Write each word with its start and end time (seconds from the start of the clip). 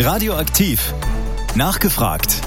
Radioaktiv. 0.00 0.94
Nachgefragt. 1.56 2.40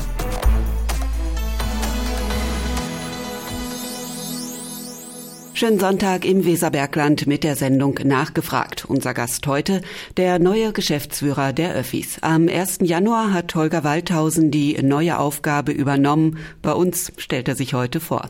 Schönen 5.54 5.78
Sonntag 5.78 6.24
im 6.24 6.46
Weserbergland 6.46 7.28
mit 7.28 7.44
der 7.44 7.58
Sendung 7.58 8.00
Nachgefragt. 8.06 8.86
Unser 8.86 9.14
Gast 9.14 9.46
heute, 9.48 9.82
der 10.16 10.40
neue 10.40 10.72
Geschäftsführer 10.72 11.52
der 11.52 11.74
Öffis. 11.74 12.20
Am 12.22 12.48
1. 12.48 12.80
Januar 12.84 13.34
hat 13.34 13.54
Holger 13.54 13.84
Waldhausen 13.84 14.50
die 14.50 14.82
neue 14.82 15.20
Aufgabe 15.20 15.74
übernommen. 15.74 16.38
Bei 16.62 16.72
uns 16.72 17.12
stellt 17.18 17.50
er 17.50 17.56
sich 17.56 17.74
heute 17.74 18.00
vor. 18.00 18.30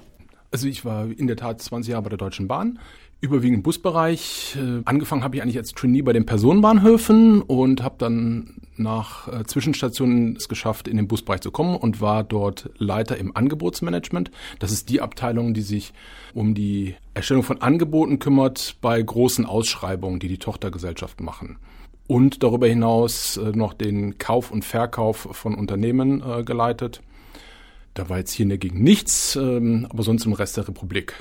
Also 0.49 0.67
ich 0.67 0.83
war 0.83 1.05
in 1.05 1.27
der 1.27 1.37
Tat 1.37 1.61
20 1.61 1.91
Jahre 1.91 2.03
bei 2.03 2.09
der 2.09 2.17
Deutschen 2.17 2.47
Bahn, 2.47 2.79
überwiegend 3.21 3.63
Busbereich. 3.63 4.57
Äh, 4.57 4.81
angefangen 4.85 5.23
habe 5.23 5.35
ich 5.35 5.41
eigentlich 5.41 5.57
als 5.57 5.73
Trainee 5.73 6.01
bei 6.01 6.11
den 6.11 6.25
Personenbahnhöfen 6.25 7.43
und 7.43 7.83
habe 7.83 7.95
dann 7.99 8.55
nach 8.75 9.27
äh, 9.27 9.43
Zwischenstationen 9.45 10.35
es 10.35 10.49
geschafft, 10.49 10.87
in 10.87 10.97
den 10.97 11.07
Busbereich 11.07 11.41
zu 11.41 11.51
kommen 11.51 11.75
und 11.75 12.01
war 12.01 12.23
dort 12.23 12.71
Leiter 12.77 13.17
im 13.17 13.35
Angebotsmanagement. 13.35 14.31
Das 14.57 14.71
ist 14.71 14.89
die 14.89 15.01
Abteilung, 15.01 15.53
die 15.53 15.61
sich 15.61 15.93
um 16.33 16.55
die 16.55 16.95
Erstellung 17.13 17.43
von 17.43 17.61
Angeboten 17.61 18.17
kümmert 18.17 18.77
bei 18.81 18.99
großen 18.99 19.45
Ausschreibungen, 19.45 20.19
die 20.19 20.27
die 20.27 20.39
Tochtergesellschaften 20.39 21.23
machen. 21.23 21.57
Und 22.07 22.41
darüber 22.41 22.67
hinaus 22.67 23.37
äh, 23.37 23.51
noch 23.51 23.73
den 23.73 24.17
Kauf 24.17 24.49
und 24.49 24.65
Verkauf 24.65 25.29
von 25.31 25.53
Unternehmen 25.53 26.23
äh, 26.27 26.43
geleitet. 26.43 27.01
Da 27.93 28.09
war 28.09 28.17
jetzt 28.17 28.31
hier 28.31 28.43
in 28.43 28.49
der 28.49 28.57
Gegend 28.57 28.81
nichts, 28.81 29.35
ähm, 29.35 29.85
aber 29.89 30.01
sonst 30.01 30.25
im 30.25 30.33
Rest 30.33 30.57
der 30.57 30.67
Republik. 30.67 31.13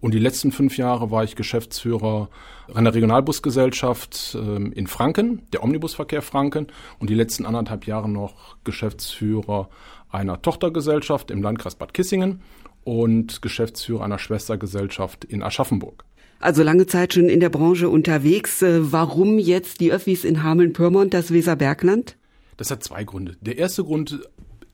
Und 0.00 0.14
die 0.14 0.18
letzten 0.18 0.52
fünf 0.52 0.76
Jahre 0.76 1.10
war 1.10 1.24
ich 1.24 1.34
Geschäftsführer 1.34 2.28
einer 2.72 2.94
Regionalbusgesellschaft 2.94 4.36
ähm, 4.38 4.72
in 4.72 4.86
Franken, 4.86 5.42
der 5.52 5.64
Omnibusverkehr 5.64 6.22
Franken. 6.22 6.68
Und 6.98 7.10
die 7.10 7.14
letzten 7.14 7.46
anderthalb 7.46 7.86
Jahre 7.86 8.08
noch 8.08 8.56
Geschäftsführer 8.64 9.68
einer 10.10 10.40
Tochtergesellschaft 10.40 11.30
im 11.30 11.42
Landkreis 11.42 11.74
Bad 11.74 11.94
Kissingen 11.94 12.40
und 12.84 13.42
Geschäftsführer 13.42 14.04
einer 14.04 14.18
Schwestergesellschaft 14.18 15.24
in 15.24 15.42
Aschaffenburg. 15.42 16.04
Also 16.40 16.62
lange 16.62 16.86
Zeit 16.86 17.14
schon 17.14 17.28
in 17.28 17.40
der 17.40 17.48
Branche 17.48 17.88
unterwegs. 17.88 18.62
Äh, 18.62 18.92
warum 18.92 19.38
jetzt 19.38 19.80
die 19.80 19.92
Öffis 19.92 20.24
in 20.24 20.44
Hameln-Pyrmont, 20.44 21.12
das 21.12 21.32
Weserbergland? 21.32 22.16
Das 22.56 22.70
hat 22.70 22.84
zwei 22.84 23.04
Gründe. 23.04 23.36
Der 23.40 23.58
erste 23.58 23.82
Grund 23.84 24.20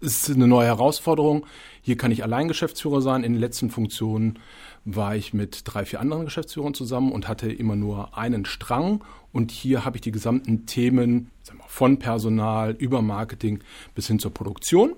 ist 0.00 0.30
eine 0.30 0.46
neue 0.46 0.66
Herausforderung. 0.66 1.46
Hier 1.80 1.96
kann 1.96 2.12
ich 2.12 2.22
allein 2.22 2.48
Geschäftsführer 2.48 3.00
sein. 3.00 3.24
In 3.24 3.32
den 3.32 3.40
letzten 3.40 3.70
Funktionen 3.70 4.38
war 4.84 5.16
ich 5.16 5.32
mit 5.32 5.62
drei, 5.64 5.84
vier 5.84 6.00
anderen 6.00 6.24
Geschäftsführern 6.24 6.74
zusammen 6.74 7.12
und 7.12 7.28
hatte 7.28 7.50
immer 7.50 7.76
nur 7.76 8.16
einen 8.16 8.44
Strang. 8.44 9.02
Und 9.32 9.50
hier 9.50 9.84
habe 9.84 9.96
ich 9.96 10.02
die 10.02 10.12
gesamten 10.12 10.66
Themen 10.66 11.30
wir, 11.42 11.60
von 11.66 11.98
Personal 11.98 12.72
über 12.72 13.02
Marketing 13.02 13.60
bis 13.94 14.06
hin 14.06 14.18
zur 14.18 14.32
Produktion. 14.32 14.94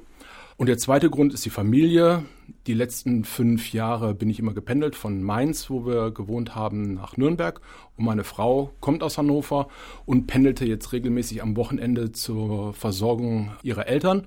Und 0.56 0.68
der 0.68 0.78
zweite 0.78 1.10
Grund 1.10 1.34
ist 1.34 1.44
die 1.44 1.50
Familie. 1.50 2.24
Die 2.66 2.72
letzten 2.72 3.24
fünf 3.24 3.72
Jahre 3.72 4.14
bin 4.14 4.30
ich 4.30 4.38
immer 4.38 4.54
gependelt 4.54 4.96
von 4.96 5.22
Mainz, 5.22 5.68
wo 5.68 5.84
wir 5.84 6.10
gewohnt 6.12 6.54
haben, 6.54 6.94
nach 6.94 7.16
Nürnberg. 7.16 7.60
Und 7.96 8.06
meine 8.06 8.24
Frau 8.24 8.72
kommt 8.80 9.02
aus 9.02 9.18
Hannover 9.18 9.68
und 10.06 10.26
pendelte 10.26 10.64
jetzt 10.64 10.92
regelmäßig 10.92 11.42
am 11.42 11.56
Wochenende 11.56 12.12
zur 12.12 12.72
Versorgung 12.72 13.52
ihrer 13.62 13.86
Eltern. 13.86 14.26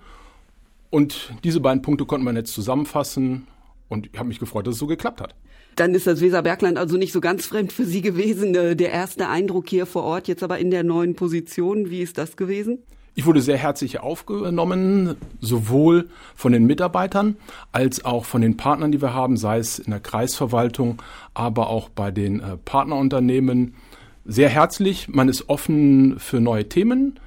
Und 0.92 1.34
diese 1.44 1.60
beiden 1.60 1.82
Punkte 1.82 2.06
konnten 2.06 2.26
wir 2.26 2.34
jetzt 2.34 2.54
zusammenfassen 2.54 3.48
und 3.90 4.08
ich 4.12 4.18
habe 4.18 4.30
mich 4.30 4.40
gefreut, 4.40 4.68
dass 4.68 4.76
es 4.76 4.80
so 4.80 4.88
geklappt 4.88 5.20
hat. 5.20 5.36
Dann 5.76 5.94
ist 5.94 6.08
das 6.08 6.22
Weserbergland 6.22 6.78
also 6.78 6.98
nicht 6.98 7.12
so 7.12 7.22
ganz 7.22 7.46
fremd 7.46 7.74
für 7.74 7.86
Sie 7.86 8.02
gewesen. 8.02 8.56
Äh, 8.56 8.76
der 8.76 8.92
erste 8.92 9.28
Eindruck 9.28 9.68
hier 9.70 9.86
vor 9.86 10.04
Ort, 10.04 10.28
jetzt 10.28 10.44
aber 10.44 10.60
in 10.60 10.72
der 10.72 10.84
neuen 10.84 11.16
Position, 11.16 11.90
wie 11.90 12.02
ist 12.02 12.18
das 12.18 12.38
gewesen? 12.38 12.80
Ich 13.16 13.26
wurde 13.26 13.42
sehr 13.42 13.58
herzlich 13.58 14.00
aufgenommen, 14.00 15.16
sowohl 15.42 16.08
von 16.36 16.54
den 16.54 16.66
Mitarbeitern 16.66 17.36
als 17.72 18.06
auch 18.06 18.24
von 18.24 18.42
den 18.42 18.56
Partnern, 18.56 18.92
die 18.92 19.02
wir 19.02 19.14
haben, 19.14 19.36
sei 19.36 19.58
es 19.58 19.80
in 19.80 19.92
der 19.92 20.00
Kreisverwaltung, 20.00 21.02
aber 21.34 21.70
auch 21.70 21.90
bei 21.90 22.12
den 22.12 22.40
äh, 22.40 22.58
Partnerunternehmen. 22.58 23.74
Sehr 24.26 24.50
herzlich, 24.50 25.08
man 25.10 25.28
ist 25.28 25.50
offen 25.50 26.20
für 26.20 26.40
neue 26.40 26.70
Themen 26.70 27.20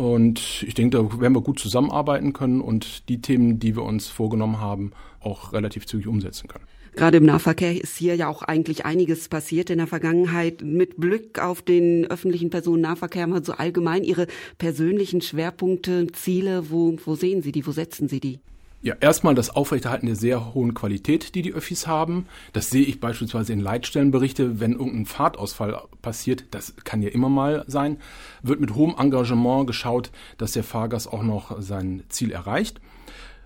und 0.00 0.64
ich 0.66 0.72
denke, 0.72 0.96
da 0.96 1.20
werden 1.20 1.34
wir 1.34 1.42
gut 1.42 1.58
zusammenarbeiten 1.58 2.32
können 2.32 2.62
und 2.62 3.06
die 3.10 3.20
Themen, 3.20 3.58
die 3.58 3.76
wir 3.76 3.82
uns 3.82 4.08
vorgenommen 4.08 4.58
haben, 4.58 4.92
auch 5.20 5.52
relativ 5.52 5.86
zügig 5.86 6.06
umsetzen 6.06 6.48
können. 6.48 6.64
Gerade 6.96 7.18
im 7.18 7.26
Nahverkehr 7.26 7.78
ist 7.78 7.98
hier 7.98 8.14
ja 8.14 8.28
auch 8.28 8.40
eigentlich 8.40 8.86
einiges 8.86 9.28
passiert 9.28 9.68
in 9.68 9.76
der 9.76 9.86
Vergangenheit. 9.86 10.62
Mit 10.62 10.96
Blick 10.96 11.38
auf 11.38 11.60
den 11.60 12.06
öffentlichen 12.06 12.48
Personennahverkehr 12.48 13.26
mal 13.26 13.44
so 13.44 13.52
allgemein 13.52 14.02
Ihre 14.02 14.26
persönlichen 14.56 15.20
Schwerpunkte, 15.20 16.06
Ziele, 16.12 16.70
wo, 16.70 16.96
wo 17.04 17.14
sehen 17.14 17.42
Sie 17.42 17.52
die, 17.52 17.66
wo 17.66 17.72
setzen 17.72 18.08
Sie 18.08 18.20
die? 18.20 18.40
Ja, 18.82 18.94
erstmal 18.98 19.34
das 19.34 19.50
Aufrechterhalten 19.50 20.06
der 20.06 20.16
sehr 20.16 20.54
hohen 20.54 20.72
Qualität, 20.72 21.34
die 21.34 21.42
die 21.42 21.52
Öffis 21.52 21.86
haben. 21.86 22.26
Das 22.54 22.70
sehe 22.70 22.84
ich 22.84 22.98
beispielsweise 22.98 23.52
in 23.52 23.60
Leitstellenberichte, 23.60 24.58
wenn 24.58 24.72
irgendein 24.72 25.04
Fahrtausfall 25.04 25.82
passiert, 26.00 26.44
das 26.52 26.74
kann 26.84 27.02
ja 27.02 27.10
immer 27.10 27.28
mal 27.28 27.62
sein, 27.66 27.98
wird 28.42 28.58
mit 28.58 28.74
hohem 28.74 28.94
Engagement 28.98 29.66
geschaut, 29.66 30.10
dass 30.38 30.52
der 30.52 30.64
Fahrgast 30.64 31.12
auch 31.12 31.22
noch 31.22 31.60
sein 31.60 32.04
Ziel 32.08 32.32
erreicht. 32.32 32.80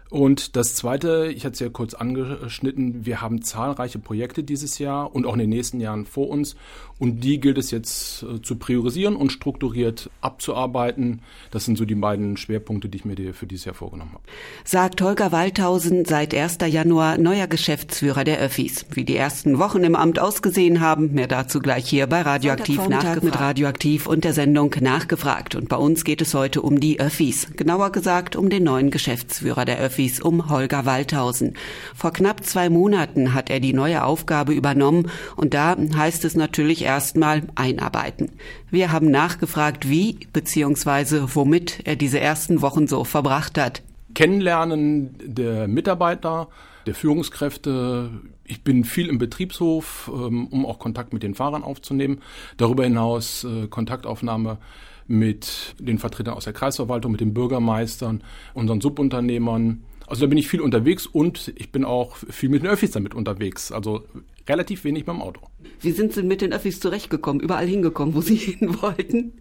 Und 0.08 0.54
das 0.54 0.76
Zweite, 0.76 1.32
ich 1.34 1.44
hatte 1.44 1.54
es 1.54 1.58
ja 1.58 1.68
kurz 1.68 1.94
angeschnitten, 1.94 3.04
wir 3.04 3.20
haben 3.20 3.42
zahlreiche 3.42 3.98
Projekte 3.98 4.44
dieses 4.44 4.78
Jahr 4.78 5.12
und 5.12 5.26
auch 5.26 5.32
in 5.32 5.40
den 5.40 5.50
nächsten 5.50 5.80
Jahren 5.80 6.06
vor 6.06 6.28
uns. 6.28 6.54
Und 6.98 7.24
die 7.24 7.40
gilt 7.40 7.58
es 7.58 7.70
jetzt 7.70 8.22
äh, 8.22 8.42
zu 8.42 8.56
priorisieren 8.56 9.16
und 9.16 9.32
strukturiert 9.32 10.10
abzuarbeiten. 10.20 11.22
Das 11.50 11.64
sind 11.64 11.78
so 11.78 11.84
die 11.84 11.94
beiden 11.94 12.36
Schwerpunkte, 12.36 12.88
die 12.88 12.98
ich 12.98 13.04
mir 13.04 13.34
für 13.34 13.46
dieses 13.46 13.64
Jahr 13.64 13.74
vorgenommen 13.74 14.12
habe. 14.12 14.22
Sagt 14.64 15.00
Holger 15.00 15.32
Waldhausen, 15.32 16.04
seit 16.04 16.34
1. 16.34 16.58
Januar 16.66 17.18
neuer 17.18 17.46
Geschäftsführer 17.46 18.24
der 18.24 18.38
Öffis. 18.38 18.86
Wie 18.92 19.04
die 19.04 19.16
ersten 19.16 19.58
Wochen 19.58 19.84
im 19.84 19.96
Amt 19.96 20.18
ausgesehen 20.18 20.80
haben, 20.80 21.12
mehr 21.12 21.28
dazu 21.28 21.60
gleich 21.60 21.88
hier 21.88 22.06
bei 22.06 22.22
Radioaktiv 22.22 22.88
nachgefragt. 22.88 23.24
mit 23.24 23.40
Radioaktiv 23.40 24.06
und 24.06 24.24
der 24.24 24.32
Sendung 24.32 24.74
nachgefragt. 24.80 25.54
Und 25.54 25.68
bei 25.68 25.76
uns 25.76 26.04
geht 26.04 26.20
es 26.20 26.34
heute 26.34 26.62
um 26.62 26.80
die 26.80 27.00
Öffis. 27.00 27.48
Genauer 27.56 27.90
gesagt 27.90 28.36
um 28.36 28.50
den 28.50 28.64
neuen 28.64 28.90
Geschäftsführer 28.90 29.64
der 29.64 29.78
Öffis. 29.78 29.84
Öffis 29.94 30.20
um 30.20 30.48
Holger 30.50 30.86
Waldhausen. 30.86 31.54
Vor 31.94 32.12
knapp 32.12 32.44
zwei 32.44 32.68
Monaten 32.68 33.32
hat 33.32 33.48
er 33.48 33.60
die 33.60 33.72
neue 33.72 34.02
Aufgabe 34.02 34.52
übernommen 34.52 35.10
und 35.36 35.54
da 35.54 35.76
heißt 35.76 36.24
es 36.24 36.34
natürlich 36.34 36.83
erstmal 36.84 37.42
einarbeiten. 37.54 38.30
Wir 38.70 38.92
haben 38.92 39.10
nachgefragt, 39.10 39.88
wie 39.88 40.18
bzw. 40.32 41.34
womit 41.34 41.80
er 41.84 41.96
diese 41.96 42.20
ersten 42.20 42.62
Wochen 42.62 42.86
so 42.86 43.04
verbracht 43.04 43.58
hat. 43.58 43.82
Kennenlernen 44.14 45.16
der 45.24 45.66
Mitarbeiter, 45.66 46.48
der 46.86 46.94
Führungskräfte. 46.94 48.10
Ich 48.44 48.62
bin 48.62 48.84
viel 48.84 49.08
im 49.08 49.18
Betriebshof, 49.18 50.10
ähm, 50.14 50.46
um 50.48 50.66
auch 50.66 50.78
Kontakt 50.78 51.12
mit 51.12 51.22
den 51.22 51.34
Fahrern 51.34 51.64
aufzunehmen. 51.64 52.20
Darüber 52.56 52.84
hinaus 52.84 53.44
äh, 53.44 53.66
Kontaktaufnahme 53.66 54.58
mit 55.06 55.74
den 55.78 55.98
Vertretern 55.98 56.34
aus 56.34 56.44
der 56.44 56.52
Kreisverwaltung, 56.52 57.12
mit 57.12 57.20
den 57.20 57.34
Bürgermeistern, 57.34 58.22
unseren 58.54 58.80
Subunternehmern, 58.80 59.82
also 60.06 60.22
da 60.22 60.26
bin 60.26 60.38
ich 60.38 60.48
viel 60.48 60.60
unterwegs 60.60 61.06
und 61.06 61.52
ich 61.56 61.70
bin 61.72 61.84
auch 61.84 62.16
viel 62.16 62.48
mit 62.48 62.62
den 62.62 62.70
Öffis 62.70 62.90
damit 62.90 63.14
unterwegs. 63.14 63.72
Also 63.72 64.02
relativ 64.48 64.84
wenig 64.84 65.04
beim 65.04 65.22
Auto. 65.22 65.40
Wie 65.80 65.92
sind 65.92 66.12
Sie 66.12 66.22
mit 66.22 66.40
den 66.40 66.52
Öffis 66.52 66.80
zurechtgekommen? 66.80 67.40
Überall 67.42 67.66
hingekommen, 67.66 68.14
wo 68.14 68.20
Sie 68.20 68.36
hin 68.36 68.82
wollten? 68.82 69.32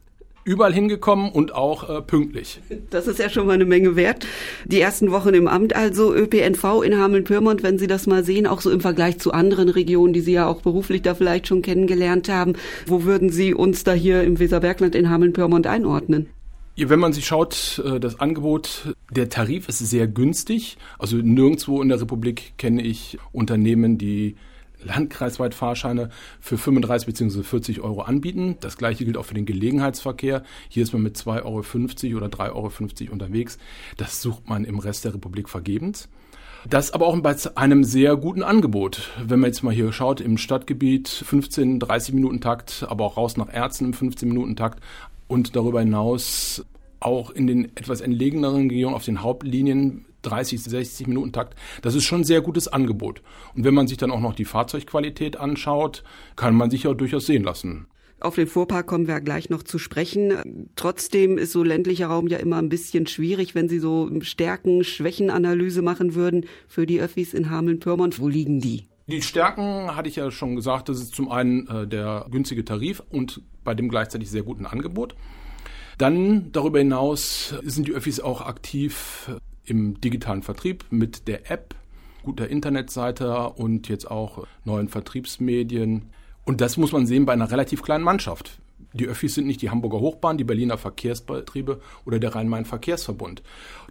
Überall 0.46 0.74
hingekommen 0.74 1.32
und 1.32 1.56
auch 1.56 1.90
äh, 1.90 2.02
pünktlich. 2.02 2.60
Das 2.90 3.08
ist 3.08 3.18
ja 3.18 3.30
schon 3.30 3.48
mal 3.48 3.54
eine 3.54 3.64
Menge 3.64 3.96
wert. 3.96 4.28
Die 4.66 4.82
ersten 4.82 5.12
Wochen 5.12 5.34
im 5.34 5.48
Amt, 5.48 5.74
also 5.74 6.14
ÖPNV 6.14 6.84
in 6.84 6.98
Hameln-Pyrmont, 6.98 7.64
wenn 7.64 7.78
Sie 7.78 7.88
das 7.88 8.08
mal 8.08 8.26
sehen, 8.26 8.46
auch 8.46 8.60
so 8.60 8.70
im 8.70 8.82
Vergleich 8.82 9.20
zu 9.20 9.32
anderen 9.32 9.70
Regionen, 9.70 10.12
die 10.12 10.20
Sie 10.20 10.34
ja 10.34 10.48
auch 10.48 10.62
beruflich 10.62 11.02
da 11.02 11.16
vielleicht 11.16 11.48
schon 11.48 11.62
kennengelernt 11.62 12.28
haben. 12.28 12.54
Wo 12.88 13.06
würden 13.06 13.30
Sie 13.30 13.54
uns 13.54 13.86
da 13.86 13.94
hier 13.94 14.24
im 14.24 14.38
Weserbergland 14.38 14.96
in 14.96 15.10
Hameln-Pyrmont 15.10 15.66
einordnen? 15.66 16.28
Wenn 16.76 17.00
man 17.00 17.14
sich 17.14 17.26
schaut, 17.26 17.82
äh, 17.86 18.00
das 18.00 18.20
Angebot, 18.20 18.96
der 19.12 19.30
Tarif 19.30 19.70
ist 19.70 19.80
sehr 19.80 20.08
günstig. 20.08 20.78
Also 20.98 21.18
nirgendwo 21.18 21.82
in 21.82 21.90
der 21.90 22.02
Republik 22.02 22.54
kenne 22.58 22.82
ich 22.82 23.18
Unternehmen, 23.32 23.98
die 23.98 24.36
landkreisweit 24.84 25.54
Fahrscheine 25.54 26.10
für 26.42 26.58
35 26.58 27.06
bzw. 27.06 27.44
40 27.44 27.82
Euro 27.82 28.02
anbieten. 28.02 28.58
Das 28.60 28.78
gleiche 28.78 29.06
gilt 29.06 29.18
auch 29.18 29.26
für 29.26 29.36
den 29.36 29.46
Gelegenheitsverkehr. 29.46 30.44
Hier 30.68 30.84
ist 30.84 30.94
man 30.94 31.04
mit 31.04 31.16
2,50 31.16 32.10
Euro 32.10 32.18
oder 32.18 32.28
3,50 32.28 32.52
Euro 33.04 33.14
unterwegs. 33.14 33.60
Das 33.98 34.22
sucht 34.22 34.50
man 34.50 34.66
im 34.66 34.80
Rest 34.80 35.06
der 35.06 35.14
Republik 35.14 35.50
vergebens. 35.50 36.10
Das 36.68 36.92
aber 36.92 37.08
auch 37.08 37.20
bei 37.20 37.36
einem 37.56 37.84
sehr 37.84 38.16
guten 38.16 38.42
Angebot. 38.42 39.10
Wenn 39.22 39.42
man 39.42 39.50
jetzt 39.50 39.64
mal 39.64 39.74
hier 39.74 39.92
schaut, 39.92 40.22
im 40.22 40.38
Stadtgebiet 40.38 41.10
15, 41.10 41.80
30 41.80 42.16
Minuten 42.16 42.40
Takt, 42.40 42.86
aber 42.88 43.04
auch 43.04 43.18
raus 43.18 43.36
nach 43.36 43.54
Ärzten 43.54 43.86
im 43.86 43.94
15 43.94 44.30
Minuten 44.30 44.56
Takt 44.56 44.82
und 45.34 45.56
darüber 45.56 45.80
hinaus 45.80 46.64
auch 47.00 47.32
in 47.32 47.48
den 47.48 47.66
etwas 47.76 48.02
entlegeneren 48.02 48.70
Regionen 48.70 48.96
auf 48.96 49.04
den 49.04 49.24
Hauptlinien 49.24 50.06
30, 50.22 50.64
60 50.64 51.08
Minuten 51.08 51.32
Takt. 51.34 51.56
Das 51.82 51.96
ist 51.96 52.06
schon 52.06 52.22
ein 52.22 52.24
sehr 52.24 52.42
gutes 52.42 52.68
Angebot. 52.68 53.24
Und 53.56 53.66
wenn 53.66 53.74
man 53.74 53.88
sich 53.88 53.98
dann 53.98 54.12
auch 54.12 54.22
noch 54.22 54.36
die 54.36 54.46
Fahrzeugqualität 54.46 55.36
anschaut, 55.36 56.04
kann 56.36 56.56
man 56.56 56.70
sich 56.70 56.84
ja 56.84 56.94
durchaus 56.94 57.26
sehen 57.26 57.44
lassen. 57.44 57.88
Auf 58.20 58.36
den 58.36 58.48
Fuhrpark 58.48 58.86
kommen 58.86 59.08
wir 59.08 59.20
gleich 59.22 59.50
noch 59.50 59.64
zu 59.64 59.80
sprechen. 59.80 60.70
Trotzdem 60.76 61.40
ist 61.40 61.52
so 61.52 61.64
ländlicher 61.64 62.08
Raum 62.08 62.28
ja 62.28 62.38
immer 62.38 62.58
ein 62.58 62.70
bisschen 62.70 63.08
schwierig, 63.08 63.56
wenn 63.56 63.68
Sie 63.68 63.80
so 63.80 64.10
Stärken, 64.22 64.84
Schwächenanalyse 64.84 65.82
machen 65.82 66.14
würden 66.14 66.46
für 66.68 66.86
die 66.86 67.02
Öffis 67.02 67.34
in 67.34 67.50
Hameln-Pyrmont. 67.50 68.22
Wo 68.22 68.30
liegen 68.30 68.62
die? 68.62 68.86
Die 69.08 69.22
Stärken 69.22 69.96
hatte 69.96 70.08
ich 70.08 70.16
ja 70.16 70.32
schon 70.32 70.56
gesagt, 70.56 70.88
das 70.88 71.00
ist 71.00 71.14
zum 71.14 71.30
einen 71.30 71.68
äh, 71.68 71.88
der 71.88 72.26
günstige 72.32 72.64
Tarif 72.64 73.04
und 73.10 73.42
bei 73.64 73.74
dem 73.74 73.90
gleichzeitig 73.90 74.30
sehr 74.30 74.44
guten 74.44 74.66
Angebot. 74.66 75.16
Dann 75.98 76.52
darüber 76.52 76.80
hinaus 76.80 77.54
sind 77.64 77.88
die 77.88 77.94
Öffis 77.94 78.20
auch 78.20 78.42
aktiv 78.42 79.30
im 79.66 80.00
digitalen 80.02 80.42
Vertrieb 80.42 80.86
mit 80.90 81.28
der 81.28 81.52
App, 81.52 81.76
guter 82.24 82.48
Internetseite 82.50 83.50
und 83.50 83.90
jetzt 83.90 84.10
auch 84.10 84.48
neuen 84.64 84.88
Vertriebsmedien. 84.88 86.10
Und 86.46 86.62
das 86.62 86.78
muss 86.78 86.92
man 86.92 87.06
sehen 87.06 87.26
bei 87.26 87.34
einer 87.34 87.52
relativ 87.52 87.84
kleinen 87.84 88.04
Mannschaft. 88.04 88.60
Die 88.94 89.08
Öffis 89.08 89.34
sind 89.34 89.48
nicht 89.48 89.62
die 89.64 89.72
Hamburger 89.72 90.00
Hochbahn, 90.00 90.38
die 90.38 90.44
Berliner 90.44 90.78
Verkehrsbetriebe 90.78 91.82
oder 92.06 92.20
der 92.20 92.36
Rhein-Main-Verkehrsverbund. 92.36 93.42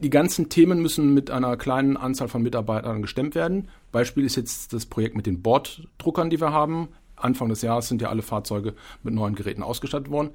Die 0.00 0.10
ganzen 0.10 0.48
Themen 0.48 0.80
müssen 0.80 1.12
mit 1.12 1.30
einer 1.30 1.56
kleinen 1.56 1.96
Anzahl 1.96 2.28
von 2.28 2.42
Mitarbeitern 2.42 3.02
gestemmt 3.02 3.34
werden. 3.34 3.68
Beispiel 3.90 4.24
ist 4.24 4.36
jetzt 4.36 4.72
das 4.72 4.86
Projekt 4.86 5.16
mit 5.16 5.26
den 5.26 5.42
Borddruckern, 5.42 6.30
die 6.30 6.40
wir 6.40 6.52
haben. 6.52 6.88
Anfang 7.16 7.48
des 7.48 7.62
Jahres 7.62 7.88
sind 7.88 8.00
ja 8.00 8.10
alle 8.10 8.22
Fahrzeuge 8.22 8.74
mit 9.02 9.12
neuen 9.12 9.34
Geräten 9.34 9.64
ausgestattet 9.64 10.10
worden. 10.10 10.30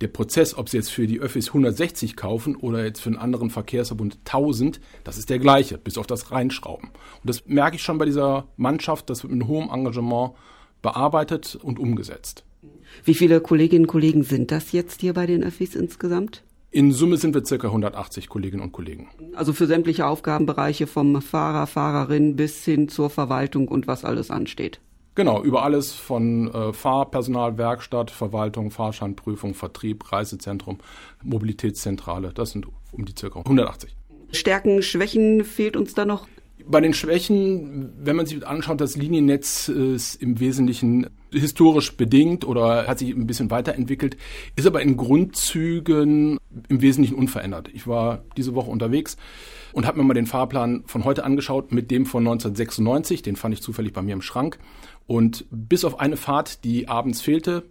Der 0.00 0.08
Prozess, 0.08 0.54
ob 0.54 0.68
Sie 0.68 0.76
jetzt 0.76 0.90
für 0.90 1.06
die 1.06 1.20
Öffis 1.20 1.48
160 1.48 2.16
kaufen 2.16 2.56
oder 2.56 2.84
jetzt 2.84 3.00
für 3.00 3.08
einen 3.08 3.18
anderen 3.18 3.48
Verkehrsverbund 3.48 4.18
1000, 4.26 4.80
das 5.04 5.16
ist 5.16 5.30
der 5.30 5.38
gleiche, 5.38 5.78
bis 5.78 5.96
auf 5.96 6.06
das 6.06 6.30
Reinschrauben. 6.30 6.88
Und 6.88 7.30
das 7.30 7.46
merke 7.46 7.76
ich 7.76 7.82
schon 7.82 7.98
bei 7.98 8.04
dieser 8.04 8.48
Mannschaft, 8.56 9.08
das 9.08 9.22
wird 9.22 9.32
mit 9.32 9.46
hohem 9.46 9.70
Engagement 9.70 10.32
bearbeitet 10.82 11.54
und 11.54 11.78
umgesetzt. 11.78 12.44
Wie 13.04 13.14
viele 13.14 13.40
Kolleginnen 13.40 13.84
und 13.84 13.90
Kollegen 13.90 14.22
sind 14.22 14.50
das 14.50 14.72
jetzt 14.72 15.00
hier 15.00 15.14
bei 15.14 15.26
den 15.26 15.42
Öffis 15.42 15.74
insgesamt? 15.74 16.42
In 16.70 16.90
Summe 16.90 17.18
sind 17.18 17.34
wir 17.34 17.44
circa 17.44 17.68
180 17.68 18.28
Kolleginnen 18.28 18.62
und 18.62 18.72
Kollegen. 18.72 19.08
Also 19.34 19.52
für 19.52 19.66
sämtliche 19.66 20.06
Aufgabenbereiche 20.06 20.88
vom 20.88 21.22
Fahrer, 21.22 21.68
Fahrerin 21.68 22.34
bis 22.34 22.64
hin 22.64 22.88
zur 22.88 23.10
Verwaltung 23.10 23.68
und 23.68 23.86
was 23.86 24.04
alles 24.04 24.30
ansteht. 24.30 24.80
Genau, 25.14 25.40
über 25.44 25.62
alles 25.62 25.92
von 25.92 26.52
äh, 26.52 26.72
Fahrpersonal, 26.72 27.56
Werkstatt, 27.56 28.10
Verwaltung, 28.10 28.72
Fahrscheinprüfung, 28.72 29.54
Vertrieb, 29.54 30.10
Reisezentrum, 30.10 30.78
Mobilitätszentrale. 31.22 32.32
Das 32.34 32.50
sind 32.50 32.66
um 32.90 33.04
die 33.04 33.14
circa 33.16 33.38
180. 33.38 33.94
Stärken, 34.32 34.82
Schwächen 34.82 35.44
fehlt 35.44 35.76
uns 35.76 35.94
da 35.94 36.04
noch? 36.04 36.26
Bei 36.66 36.80
den 36.80 36.94
Schwächen, 36.94 37.92
wenn 37.98 38.16
man 38.16 38.24
sich 38.24 38.46
anschaut, 38.46 38.80
das 38.80 38.96
Liniennetz 38.96 39.68
ist 39.68 40.14
im 40.22 40.40
Wesentlichen 40.40 41.08
historisch 41.30 41.96
bedingt 41.96 42.46
oder 42.46 42.86
hat 42.86 42.98
sich 42.98 43.10
ein 43.10 43.26
bisschen 43.26 43.50
weiterentwickelt, 43.50 44.16
ist 44.56 44.66
aber 44.66 44.80
in 44.80 44.96
Grundzügen 44.96 46.38
im 46.68 46.80
Wesentlichen 46.80 47.16
unverändert. 47.16 47.68
Ich 47.74 47.86
war 47.86 48.24
diese 48.36 48.54
Woche 48.54 48.70
unterwegs 48.70 49.16
und 49.72 49.86
habe 49.86 49.98
mir 49.98 50.04
mal 50.04 50.14
den 50.14 50.26
Fahrplan 50.26 50.84
von 50.86 51.04
heute 51.04 51.24
angeschaut 51.24 51.72
mit 51.72 51.90
dem 51.90 52.06
von 52.06 52.22
1996, 52.22 53.22
den 53.22 53.36
fand 53.36 53.52
ich 53.52 53.60
zufällig 53.60 53.92
bei 53.92 54.00
mir 54.00 54.14
im 54.14 54.22
Schrank. 54.22 54.58
Und 55.06 55.44
bis 55.50 55.84
auf 55.84 56.00
eine 56.00 56.16
Fahrt, 56.16 56.64
die 56.64 56.88
abends 56.88 57.20
fehlte 57.20 57.64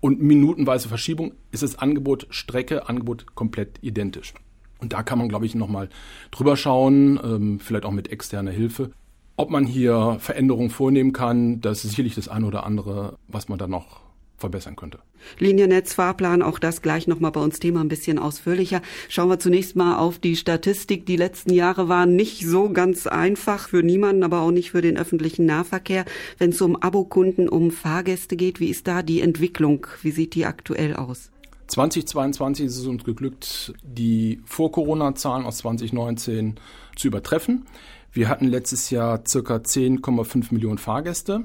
und 0.00 0.20
minutenweise 0.20 0.88
Verschiebung, 0.88 1.32
ist 1.50 1.62
das 1.62 1.78
Angebot 1.78 2.26
Strecke, 2.28 2.88
Angebot 2.88 3.34
komplett 3.34 3.78
identisch. 3.80 4.34
Und 4.80 4.92
da 4.92 5.02
kann 5.02 5.18
man, 5.18 5.28
glaube 5.28 5.46
ich, 5.46 5.54
nochmal 5.54 5.88
drüber 6.30 6.56
schauen, 6.56 7.18
ähm, 7.22 7.60
vielleicht 7.60 7.84
auch 7.84 7.92
mit 7.92 8.10
externer 8.10 8.50
Hilfe. 8.50 8.90
Ob 9.36 9.50
man 9.50 9.66
hier 9.66 10.16
Veränderungen 10.20 10.70
vornehmen 10.70 11.12
kann, 11.12 11.60
das 11.60 11.84
ist 11.84 11.90
sicherlich 11.90 12.14
das 12.14 12.28
eine 12.28 12.46
oder 12.46 12.64
andere, 12.64 13.18
was 13.28 13.48
man 13.48 13.58
da 13.58 13.66
noch 13.66 14.04
verbessern 14.36 14.76
könnte. 14.76 14.98
Liniennetz, 15.38 15.94
Fahrplan, 15.94 16.42
auch 16.42 16.58
das 16.58 16.82
gleich 16.82 17.06
nochmal 17.06 17.32
bei 17.32 17.40
uns 17.40 17.58
Thema 17.58 17.80
ein 17.80 17.88
bisschen 17.88 18.18
ausführlicher. 18.18 18.82
Schauen 19.08 19.28
wir 19.30 19.38
zunächst 19.38 19.74
mal 19.74 19.96
auf 19.96 20.18
die 20.18 20.36
Statistik. 20.36 21.06
Die 21.06 21.16
letzten 21.16 21.52
Jahre 21.52 21.88
waren 21.88 22.14
nicht 22.14 22.46
so 22.46 22.68
ganz 22.68 23.06
einfach 23.06 23.68
für 23.68 23.82
niemanden, 23.82 24.22
aber 24.22 24.42
auch 24.42 24.50
nicht 24.50 24.72
für 24.72 24.82
den 24.82 24.98
öffentlichen 24.98 25.46
Nahverkehr. 25.46 26.04
Wenn 26.38 26.50
es 26.50 26.60
um 26.60 26.76
Abokunden, 26.76 27.48
um 27.48 27.70
Fahrgäste 27.70 28.36
geht, 28.36 28.60
wie 28.60 28.68
ist 28.68 28.86
da 28.86 29.02
die 29.02 29.20
Entwicklung? 29.20 29.86
Wie 30.02 30.10
sieht 30.10 30.34
die 30.34 30.46
aktuell 30.46 30.94
aus? 30.94 31.30
2022 31.66 32.66
ist 32.66 32.78
es 32.78 32.86
uns 32.86 33.04
geglückt, 33.04 33.74
die 33.82 34.40
Vor-Corona-Zahlen 34.44 35.46
aus 35.46 35.58
2019 35.58 36.56
zu 36.96 37.08
übertreffen. 37.08 37.66
Wir 38.12 38.28
hatten 38.28 38.46
letztes 38.46 38.90
Jahr 38.90 39.22
circa 39.26 39.56
10,5 39.56 40.52
Millionen 40.52 40.78
Fahrgäste. 40.78 41.44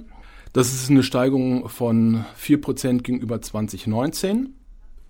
Das 0.54 0.74
ist 0.74 0.89
eine 0.89 1.04
Steigerung 1.04 1.69
von 1.69 2.25
4% 2.39 3.01
gegenüber 3.01 3.42
2019. 3.42 4.56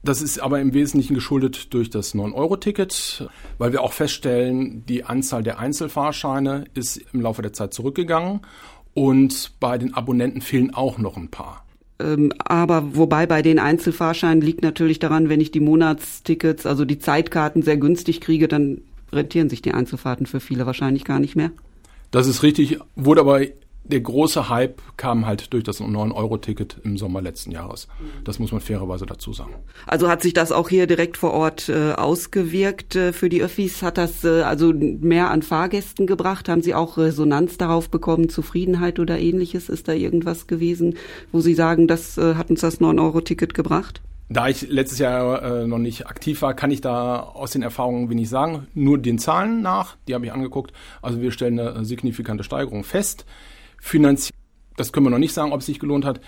Das 0.03 0.21
ist 0.21 0.39
aber 0.39 0.61
im 0.61 0.73
Wesentlichen 0.73 1.13
geschuldet 1.13 1.73
durch 1.73 1.89
das 1.89 2.15
9-Euro-Ticket, 2.15 3.27
weil 3.57 3.73
wir 3.73 3.81
auch 3.81 3.91
feststellen, 3.91 4.85
die 4.85 5.03
Anzahl 5.03 5.43
der 5.43 5.59
Einzelfahrscheine 5.59 6.65
ist 6.73 7.01
im 7.13 7.21
Laufe 7.21 7.41
der 7.41 7.51
Zeit 7.51 7.73
zurückgegangen 7.73 8.41
und 8.93 9.59
bei 9.59 9.77
den 9.77 9.93
Abonnenten 9.93 10.41
fehlen 10.41 10.73
auch 10.73 10.97
noch 10.97 11.17
ein 11.17 11.29
paar. 11.29 11.65
Ähm, 11.99 12.31
aber 12.39 12.95
wobei 12.95 13.25
bei 13.25 13.41
den 13.41 13.59
Einzelfahrscheinen 13.59 14.41
liegt 14.41 14.61
natürlich 14.61 14.99
daran, 14.99 15.29
wenn 15.29 15.41
ich 15.41 15.51
die 15.51 15.59
Monatstickets, 15.59 16.65
also 16.65 16.85
die 16.85 16.99
Zeitkarten 16.99 17.61
sehr 17.61 17.77
günstig 17.77 18.21
kriege, 18.21 18.47
dann 18.47 18.81
rentieren 19.11 19.49
sich 19.49 19.61
die 19.61 19.73
Einzelfahrten 19.73 20.25
für 20.25 20.39
viele 20.39 20.65
wahrscheinlich 20.65 21.03
gar 21.03 21.19
nicht 21.19 21.35
mehr. 21.35 21.51
Das 22.11 22.27
ist 22.27 22.43
richtig, 22.43 22.79
wurde 22.95 23.21
aber 23.21 23.41
der 23.83 24.01
große 24.01 24.49
Hype 24.49 24.81
kam 24.97 25.25
halt 25.25 25.51
durch 25.51 25.63
das 25.63 25.81
9-Euro-Ticket 25.81 26.77
im 26.83 26.97
Sommer 26.97 27.21
letzten 27.21 27.51
Jahres. 27.51 27.87
Das 28.23 28.37
muss 28.37 28.51
man 28.51 28.61
fairerweise 28.61 29.05
dazu 29.05 29.33
sagen. 29.33 29.55
Also 29.87 30.09
hat 30.09 30.21
sich 30.21 30.33
das 30.33 30.51
auch 30.51 30.69
hier 30.69 30.85
direkt 30.85 31.17
vor 31.17 31.31
Ort 31.33 31.69
äh, 31.69 31.93
ausgewirkt 31.93 32.95
äh, 32.95 33.13
für 33.13 33.29
die 33.29 33.41
Öffis? 33.41 33.81
Hat 33.81 33.97
das 33.97 34.23
äh, 34.23 34.41
also 34.43 34.73
mehr 34.73 35.31
an 35.31 35.41
Fahrgästen 35.41 36.05
gebracht? 36.05 36.49
Haben 36.49 36.61
Sie 36.61 36.75
auch 36.75 36.97
Resonanz 36.97 37.57
darauf 37.57 37.89
bekommen, 37.89 38.29
Zufriedenheit 38.29 38.99
oder 38.99 39.17
ähnliches? 39.17 39.69
Ist 39.69 39.87
da 39.87 39.93
irgendwas 39.93 40.45
gewesen, 40.45 40.95
wo 41.31 41.39
Sie 41.39 41.55
sagen, 41.55 41.87
das 41.87 42.17
äh, 42.17 42.35
hat 42.35 42.51
uns 42.51 42.61
das 42.61 42.79
9-Euro-Ticket 42.79 43.53
gebracht? 43.53 44.01
Da 44.31 44.47
ich 44.47 44.69
letztes 44.69 44.99
Jahr 44.99 45.41
äh, 45.41 45.67
noch 45.67 45.79
nicht 45.79 46.05
aktiv 46.05 46.43
war, 46.43 46.53
kann 46.53 46.69
ich 46.69 46.81
da 46.81 47.19
aus 47.21 47.49
den 47.49 47.63
Erfahrungen 47.63 48.11
wenig 48.11 48.29
sagen. 48.29 48.67
Nur 48.75 48.99
den 48.99 49.17
Zahlen 49.17 49.63
nach, 49.63 49.97
die 50.07 50.13
habe 50.13 50.23
ich 50.23 50.31
angeguckt. 50.31 50.71
Also 51.01 51.19
wir 51.19 51.31
stellen 51.31 51.59
eine 51.59 51.83
signifikante 51.83 52.43
Steigerung 52.43 52.83
fest. 52.83 53.25
Finanziell, 53.81 54.37
das 54.77 54.91
können 54.91 55.05
wir 55.05 55.11
noch 55.11 55.17
nicht 55.17 55.33
sagen, 55.33 55.51
ob 55.51 55.59
es 55.59 55.65
sich 55.65 55.79
gelohnt 55.79 56.05
hat, 56.05 56.21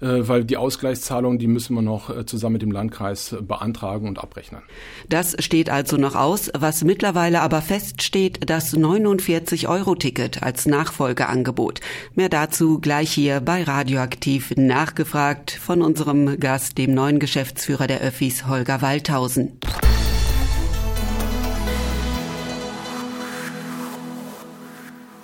äh, 0.00 0.28
weil 0.28 0.44
die 0.44 0.56
Ausgleichszahlungen, 0.56 1.38
die 1.38 1.46
müssen 1.46 1.74
wir 1.74 1.82
noch 1.82 2.10
äh, 2.10 2.26
zusammen 2.26 2.54
mit 2.54 2.62
dem 2.62 2.72
Landkreis 2.72 3.36
beantragen 3.40 4.08
und 4.08 4.18
abrechnen. 4.18 4.62
Das 5.08 5.36
steht 5.38 5.70
also 5.70 5.96
noch 5.96 6.14
aus. 6.14 6.50
Was 6.54 6.84
mittlerweile 6.84 7.40
aber 7.40 7.62
feststeht, 7.62 8.50
das 8.50 8.76
49-Euro-Ticket 8.76 10.42
als 10.42 10.66
Nachfolgeangebot. 10.66 11.80
Mehr 12.14 12.28
dazu 12.28 12.80
gleich 12.80 13.12
hier 13.12 13.40
bei 13.40 13.62
Radioaktiv 13.62 14.52
nachgefragt 14.56 15.52
von 15.52 15.82
unserem 15.82 16.38
Gast, 16.40 16.76
dem 16.78 16.94
neuen 16.94 17.18
Geschäftsführer 17.18 17.86
der 17.86 18.00
Öffis, 18.00 18.46
Holger 18.46 18.82
Waldhausen. 18.82 19.58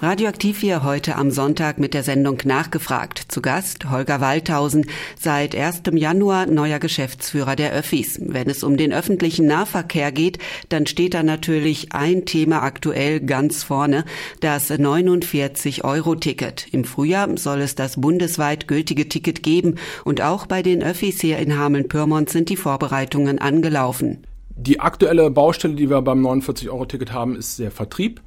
Radioaktiv 0.02 0.60
hier 0.60 0.82
heute 0.82 1.16
am 1.16 1.30
Sonntag 1.30 1.78
mit 1.78 1.92
der 1.92 2.02
Sendung 2.02 2.38
Nachgefragt. 2.46 3.22
Zu 3.28 3.42
Gast 3.42 3.90
Holger 3.90 4.22
Waldhausen, 4.22 4.86
seit 5.18 5.54
1. 5.54 5.82
Januar 5.92 6.46
neuer 6.46 6.78
Geschäftsführer 6.78 7.54
der 7.54 7.74
Öffis. 7.74 8.18
Wenn 8.18 8.48
es 8.48 8.62
um 8.62 8.78
den 8.78 8.94
öffentlichen 8.94 9.44
Nahverkehr 9.44 10.10
geht, 10.10 10.38
dann 10.70 10.86
steht 10.86 11.12
da 11.12 11.22
natürlich 11.22 11.92
ein 11.92 12.24
Thema 12.24 12.62
aktuell 12.62 13.20
ganz 13.20 13.62
vorne, 13.62 14.06
das 14.40 14.70
49-Euro-Ticket. 14.70 16.68
Im 16.72 16.84
Frühjahr 16.84 17.36
soll 17.36 17.60
es 17.60 17.74
das 17.74 18.00
bundesweit 18.00 18.68
gültige 18.68 19.06
Ticket 19.06 19.42
geben 19.42 19.74
und 20.06 20.22
auch 20.22 20.46
bei 20.46 20.62
den 20.62 20.82
Öffis 20.82 21.20
hier 21.20 21.36
in 21.36 21.58
Hameln-Pyrmont 21.58 22.30
sind 22.30 22.48
die 22.48 22.56
Vorbereitungen 22.56 23.38
angelaufen. 23.38 24.24
Die 24.56 24.80
aktuelle 24.80 25.30
Baustelle, 25.30 25.74
die 25.74 25.90
wir 25.90 26.00
beim 26.00 26.26
49-Euro-Ticket 26.26 27.12
haben, 27.12 27.36
ist 27.36 27.58
der 27.58 27.70
Vertrieb. 27.70 28.22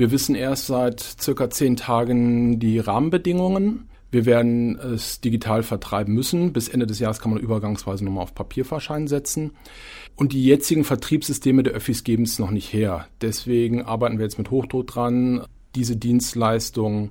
Wir 0.00 0.10
wissen 0.10 0.34
erst 0.34 0.68
seit 0.68 0.98
circa 0.98 1.50
zehn 1.50 1.76
Tagen 1.76 2.58
die 2.58 2.78
Rahmenbedingungen. 2.78 3.90
Wir 4.10 4.24
werden 4.24 4.78
es 4.78 5.20
digital 5.20 5.62
vertreiben 5.62 6.14
müssen. 6.14 6.54
Bis 6.54 6.68
Ende 6.68 6.86
des 6.86 7.00
Jahres 7.00 7.20
kann 7.20 7.32
man 7.32 7.38
übergangsweise 7.38 8.06
nochmal 8.06 8.22
auf 8.22 8.34
Papierfahrschein 8.34 9.08
setzen. 9.08 9.50
Und 10.16 10.32
die 10.32 10.42
jetzigen 10.42 10.84
Vertriebssysteme 10.84 11.62
der 11.62 11.74
Öffis 11.74 12.02
geben 12.02 12.22
es 12.22 12.38
noch 12.38 12.50
nicht 12.50 12.72
her. 12.72 13.08
Deswegen 13.20 13.82
arbeiten 13.82 14.16
wir 14.16 14.24
jetzt 14.24 14.38
mit 14.38 14.50
Hochdruck 14.50 14.86
dran, 14.86 15.44
diese 15.74 15.96
Dienstleistung 15.96 17.10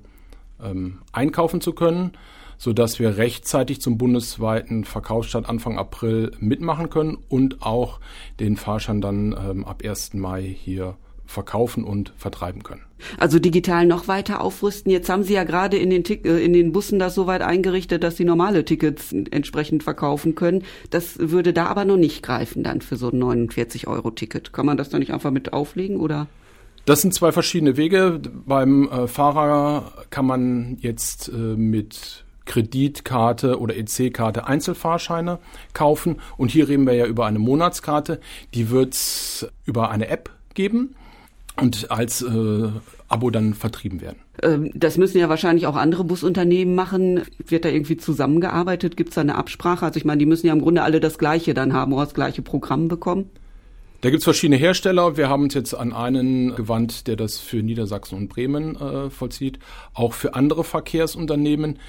ähm, 0.60 0.98
einkaufen 1.12 1.62
zu 1.62 1.74
können, 1.74 2.14
sodass 2.58 2.98
wir 2.98 3.18
rechtzeitig 3.18 3.82
zum 3.82 4.00
bundesweiten 4.00 4.84
Verkaufsstart 4.84 5.48
Anfang 5.48 5.78
April 5.78 6.32
mitmachen 6.40 6.90
können 6.90 7.20
und 7.30 7.62
auch 7.62 8.00
den 8.40 8.58
Fahrschein 8.58 9.00
dann 9.00 9.34
ähm, 9.34 9.64
ab 9.64 9.84
1. 9.86 10.16
Mai 10.16 10.42
hier 10.42 10.98
verkaufen 11.30 11.84
und 11.84 12.12
vertreiben 12.18 12.64
können. 12.64 12.82
Also 13.18 13.38
digital 13.40 13.86
noch 13.86 14.08
weiter 14.08 14.42
aufrüsten. 14.42 14.92
Jetzt 14.92 15.10
haben 15.10 15.24
Sie 15.24 15.34
ja 15.34 15.44
gerade 15.44 15.78
in 15.78 15.92
den, 15.92 16.04
äh, 16.04 16.44
in 16.44 16.54
den 16.54 16.72
Bussen 16.72 16.98
das 16.98 17.14
so 17.16 17.28
weit 17.28 17.44
eingerichtet, 17.44 18.04
dass 18.04 18.18
Sie 18.18 18.26
normale 18.26 18.66
Tickets 18.66 19.14
entsprechend 19.32 19.84
verkaufen 19.84 20.34
können. 20.34 20.64
Das 20.90 21.20
würde 21.20 21.54
da 21.54 21.68
aber 21.68 21.86
noch 21.86 21.98
nicht 21.98 22.24
greifen 22.24 22.64
dann 22.64 22.82
für 22.82 22.96
so 22.96 23.10
ein 23.10 23.22
49-Euro-Ticket. 23.22 24.54
Kann 24.54 24.66
man 24.66 24.76
das 24.76 24.90
da 24.90 24.98
nicht 24.98 25.14
einfach 25.14 25.32
mit 25.32 25.54
auflegen 25.54 25.98
oder? 25.98 26.28
Das 26.86 27.02
sind 27.02 27.14
zwei 27.14 27.32
verschiedene 27.32 27.78
Wege. 27.78 28.20
Beim 28.46 28.90
äh, 28.90 29.08
Fahrer 29.08 29.94
kann 30.10 30.26
man 30.26 30.78
jetzt 30.82 31.30
äh, 31.30 31.38
mit 31.38 32.26
Kreditkarte 32.46 33.60
oder 33.60 33.78
EC-Karte 33.78 34.48
Einzelfahrscheine 34.48 35.38
kaufen. 35.74 36.16
Und 36.38 36.50
hier 36.50 36.68
reden 36.68 36.88
wir 36.88 36.94
ja 36.94 37.06
über 37.06 37.28
eine 37.28 37.38
Monatskarte. 37.38 38.20
Die 38.56 38.72
wird 38.72 38.96
es 38.96 39.48
über 39.66 39.92
eine 39.92 40.08
App 40.08 40.32
geben 40.56 40.96
und 41.62 41.92
als 41.92 42.22
äh, 42.22 42.70
Abo 43.08 43.30
dann 43.30 43.54
vertrieben 43.54 44.02
werden. 44.02 44.18
Ähm, 44.42 44.72
das 44.74 44.98
müssen 44.98 45.18
ja 45.18 45.30
wahrscheinlich 45.30 45.68
auch 45.68 45.76
andere 45.76 46.04
Busunternehmen 46.04 46.76
machen. 46.76 47.22
Wird 47.46 47.66
da 47.66 47.70
irgendwie 47.70 47.98
zusammengearbeitet? 47.98 48.98
Gibt 48.98 49.10
es 49.10 49.16
da 49.16 49.22
eine 49.22 49.36
Absprache? 49.36 49.86
Also 49.86 49.98
ich 49.98 50.06
meine, 50.06 50.20
die 50.20 50.26
müssen 50.26 50.48
ja 50.48 50.54
im 50.54 50.62
Grunde 50.62 50.84
alle 50.84 51.00
das 51.00 51.18
Gleiche 51.18 51.54
dann 51.54 51.74
haben 51.74 51.94
oder 51.94 52.06
das 52.06 52.14
gleiche 52.14 52.42
Programm 52.42 52.88
bekommen. 52.88 53.30
Da 54.02 54.10
gibt's 54.10 54.24
verschiedene 54.24 54.56
Hersteller. 54.56 55.18
Wir 55.18 55.28
haben 55.28 55.44
uns 55.44 55.54
jetzt 55.54 55.74
an 55.74 55.92
einen 55.92 56.56
gewandt, 56.56 57.08
der 57.08 57.18
das 57.18 57.40
für 57.40 57.58
Niedersachsen 57.58 58.18
und 58.18 58.30
Bremen 58.30 58.78
äh, 58.78 59.10
vollzieht, 59.10 59.60
auch 59.94 60.14
für 60.14 60.36
andere 60.36 60.64
Verkehrsunternehmen. 60.64 61.80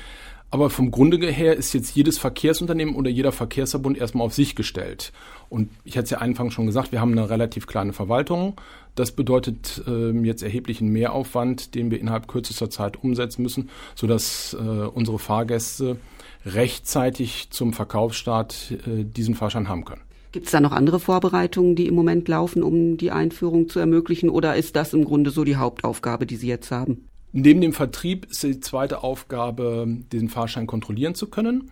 Aber 0.52 0.68
vom 0.68 0.90
Grunde 0.90 1.24
her 1.28 1.56
ist 1.56 1.72
jetzt 1.74 1.94
jedes 1.94 2.18
Verkehrsunternehmen 2.18 2.96
oder 2.96 3.08
jeder 3.08 3.30
Verkehrsverbund 3.30 3.96
erstmal 3.96 4.26
auf 4.26 4.34
sich 4.34 4.56
gestellt. 4.56 5.12
Und 5.48 5.70
ich 5.84 5.96
hatte 5.96 6.04
es 6.04 6.10
ja 6.10 6.18
anfangs 6.18 6.54
schon 6.54 6.66
gesagt, 6.66 6.90
wir 6.90 7.00
haben 7.00 7.12
eine 7.12 7.30
relativ 7.30 7.68
kleine 7.68 7.92
Verwaltung. 7.92 8.56
Das 8.96 9.12
bedeutet 9.12 9.82
äh, 9.86 10.10
jetzt 10.10 10.42
erheblichen 10.42 10.88
Mehraufwand, 10.88 11.76
den 11.76 11.92
wir 11.92 12.00
innerhalb 12.00 12.26
kürzester 12.26 12.68
Zeit 12.68 13.02
umsetzen 13.02 13.42
müssen, 13.42 13.70
sodass 13.94 14.56
äh, 14.58 14.58
unsere 14.58 15.20
Fahrgäste 15.20 15.98
rechtzeitig 16.44 17.50
zum 17.50 17.72
Verkaufsstart 17.72 18.72
äh, 18.86 19.04
diesen 19.04 19.36
Fahrschein 19.36 19.68
haben 19.68 19.84
können. 19.84 20.02
Gibt 20.32 20.46
es 20.46 20.52
da 20.52 20.60
noch 20.60 20.72
andere 20.72 21.00
Vorbereitungen, 21.00 21.76
die 21.76 21.86
im 21.86 21.94
Moment 21.94 22.28
laufen, 22.28 22.62
um 22.62 22.96
die 22.96 23.10
Einführung 23.10 23.68
zu 23.68 23.78
ermöglichen? 23.78 24.30
Oder 24.30 24.56
ist 24.56 24.74
das 24.76 24.94
im 24.94 25.04
Grunde 25.04 25.30
so 25.30 25.44
die 25.44 25.56
Hauptaufgabe, 25.56 26.26
die 26.26 26.36
Sie 26.36 26.48
jetzt 26.48 26.70
haben? 26.70 27.09
Neben 27.32 27.60
dem 27.60 27.72
Vertrieb 27.72 28.26
ist 28.26 28.42
die 28.42 28.60
zweite 28.60 29.02
Aufgabe, 29.02 29.86
den 30.12 30.28
Fahrschein 30.28 30.66
kontrollieren 30.66 31.14
zu 31.14 31.28
können, 31.28 31.70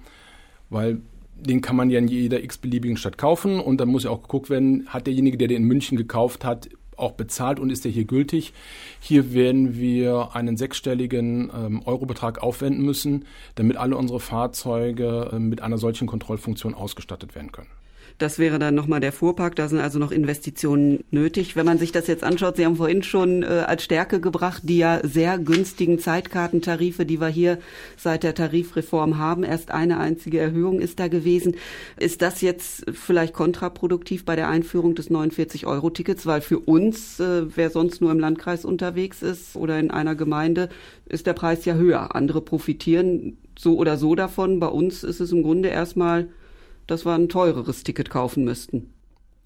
weil 0.71 1.00
den 1.35 1.61
kann 1.61 1.77
man 1.77 1.91
ja 1.91 1.99
in 1.99 2.09
jeder 2.09 2.43
x-beliebigen 2.43 2.97
Stadt 2.97 3.19
kaufen 3.19 3.61
und 3.61 3.81
dann 3.81 3.88
muss 3.88 4.05
ja 4.05 4.11
auch 4.11 4.23
geguckt 4.23 4.50
werden, 4.50 4.87
hat 4.88 5.07
derjenige, 5.07 5.38
der 5.38 5.49
den 5.49 5.62
in 5.62 5.69
München 5.69 5.97
gekauft 5.97 6.45
hat, 6.45 6.69
auch 6.97 7.12
bezahlt 7.12 7.61
und 7.61 7.71
ist 7.71 7.85
der 7.85 7.93
hier 7.93 8.05
gültig. 8.05 8.53
Hier 9.00 9.33
werden 9.33 9.79
wir 9.79 10.31
einen 10.35 10.57
sechsstelligen 10.57 11.50
ähm, 11.55 11.83
Eurobetrag 11.85 12.43
aufwenden 12.43 12.85
müssen, 12.85 13.25
damit 13.55 13.77
alle 13.77 13.97
unsere 13.97 14.21
Fahrzeuge 14.21 15.31
äh, 15.33 15.38
mit 15.38 15.62
einer 15.62 15.79
solchen 15.79 16.09
Kontrollfunktion 16.09 16.75
ausgestattet 16.75 17.35
werden 17.37 17.53
können. 17.53 17.69
Das 18.18 18.40
wäre 18.40 18.58
dann 18.58 18.75
nochmal 18.75 18.98
der 18.98 19.12
Fuhrpark. 19.12 19.54
Da 19.54 19.68
sind 19.68 19.78
also 19.78 20.00
noch 20.00 20.10
Investitionen 20.10 21.04
nötig. 21.12 21.54
Wenn 21.54 21.64
man 21.64 21.78
sich 21.78 21.92
das 21.92 22.08
jetzt 22.08 22.25
anschaut, 22.25 22.56
Sie 22.56 22.66
haben 22.66 22.75
vorhin 22.75 23.04
schon 23.04 23.44
äh, 23.44 23.64
als 23.66 23.84
Stärke 23.84 24.20
gebracht, 24.20 24.62
die 24.64 24.78
ja 24.78 25.00
sehr 25.04 25.38
günstigen 25.38 26.00
Zeitkartentarife, 26.00 27.06
die 27.06 27.20
wir 27.20 27.28
hier 27.28 27.58
seit 27.96 28.25
der 28.25 28.34
Tarifreform 28.34 29.18
haben. 29.18 29.44
Erst 29.44 29.70
eine 29.70 29.98
einzige 29.98 30.40
Erhöhung 30.40 30.80
ist 30.80 30.98
da 30.98 31.06
gewesen. 31.06 31.54
Ist 31.96 32.20
das 32.20 32.40
jetzt 32.40 32.87
vielleicht 32.92 33.34
kontraproduktiv 33.34 34.25
bei 34.25 34.34
der 34.34 34.48
Einführung 34.48 34.96
des 34.96 35.12
49-Euro-Tickets? 35.12 36.26
Weil 36.26 36.40
für 36.40 36.58
uns, 36.58 37.20
äh, 37.20 37.46
wer 37.54 37.70
sonst 37.70 38.00
nur 38.00 38.10
im 38.10 38.18
Landkreis 38.18 38.64
unterwegs 38.64 39.22
ist 39.22 39.54
oder 39.54 39.78
in 39.78 39.92
einer 39.92 40.16
Gemeinde, 40.16 40.70
ist 41.06 41.28
der 41.28 41.34
Preis 41.34 41.64
ja 41.66 41.75
höher. 41.75 42.16
Andere 42.16 42.40
profitieren 42.40 43.37
so 43.56 43.76
oder 43.76 43.96
so 43.96 44.16
davon. 44.16 44.58
Bei 44.58 44.66
uns 44.66 45.04
ist 45.04 45.20
es 45.20 45.30
im 45.30 45.44
Grunde 45.44 45.68
erstmal 45.68 46.28
dass 46.88 47.04
wir 47.07 47.12
ein 47.12 47.28
teureres 47.28 47.85
Ticket 47.85 48.11
kaufen 48.11 48.45
müssten. 48.45 48.92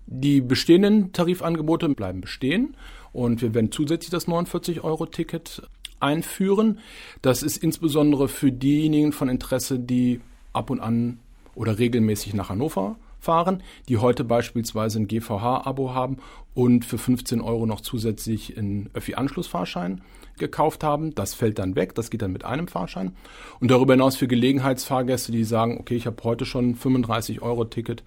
Die 0.07 0.41
bestehenden 0.41 1.13
Tarifangebote 1.13 1.91
bleiben 1.91 2.23
bestehen 2.23 2.75
und 3.13 3.43
wir 3.43 3.53
werden 3.53 3.71
zusätzlich 3.71 4.11
das 4.11 4.27
49-Euro-Ticket 4.27 5.63
einführen. 6.01 6.79
Das 7.21 7.43
ist 7.43 7.59
insbesondere 7.59 8.29
für 8.29 8.51
diejenigen 8.51 9.13
von 9.13 9.29
Interesse, 9.29 9.79
die 9.79 10.21
ab 10.53 10.71
und 10.71 10.81
an 10.81 11.19
oder 11.55 11.79
regelmäßig 11.79 12.35
nach 12.35 12.49
Hannover 12.49 12.97
fahren, 13.23 13.63
die 13.89 13.99
heute 13.99 14.25
beispielsweise 14.25 14.99
ein 14.99 15.07
GVH-Abo 15.07 15.95
haben 15.95 16.19
und 16.55 16.85
für 16.85 16.99
15 16.99 17.41
Euro 17.41 17.67
noch 17.67 17.81
zusätzlich 17.81 18.59
einen 18.59 18.91
Öffi-Anschlussfahrschein 18.95 20.03
gekauft 20.39 20.83
haben. 20.83 21.15
Das 21.15 21.33
fällt 21.33 21.59
dann 21.61 21.77
weg, 21.77 21.95
das 21.95 22.11
geht 22.11 22.23
dann 22.23 22.33
mit 22.33 22.45
einem 22.45 22.67
Fahrschein. 22.67 23.15
Und 23.61 23.71
darüber 23.71 23.95
hinaus 23.95 24.17
für 24.17 24.27
Gelegenheitsfahrgäste, 24.27 25.31
die 25.31 25.45
sagen, 25.45 25.79
okay, 25.79 25.95
ich 25.95 26.07
habe 26.07 26.23
heute 26.25 26.45
schon 26.45 26.75
35 26.75 27.43
Euro 27.43 27.65
Ticket 27.65 28.03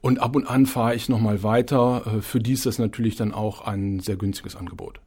und 0.00 0.20
ab 0.20 0.34
und 0.36 0.46
an 0.46 0.66
fahre 0.66 0.94
ich 0.94 1.08
nochmal 1.08 1.42
weiter. 1.42 2.02
Äh, 2.06 2.22
für 2.22 2.40
die 2.40 2.52
ist 2.52 2.66
das 2.66 2.78
natürlich 2.78 3.16
dann 3.16 3.32
auch 3.32 3.62
ein 3.62 4.00
sehr 4.00 4.16
günstiges 4.16 4.56
Angebot. 4.56 5.00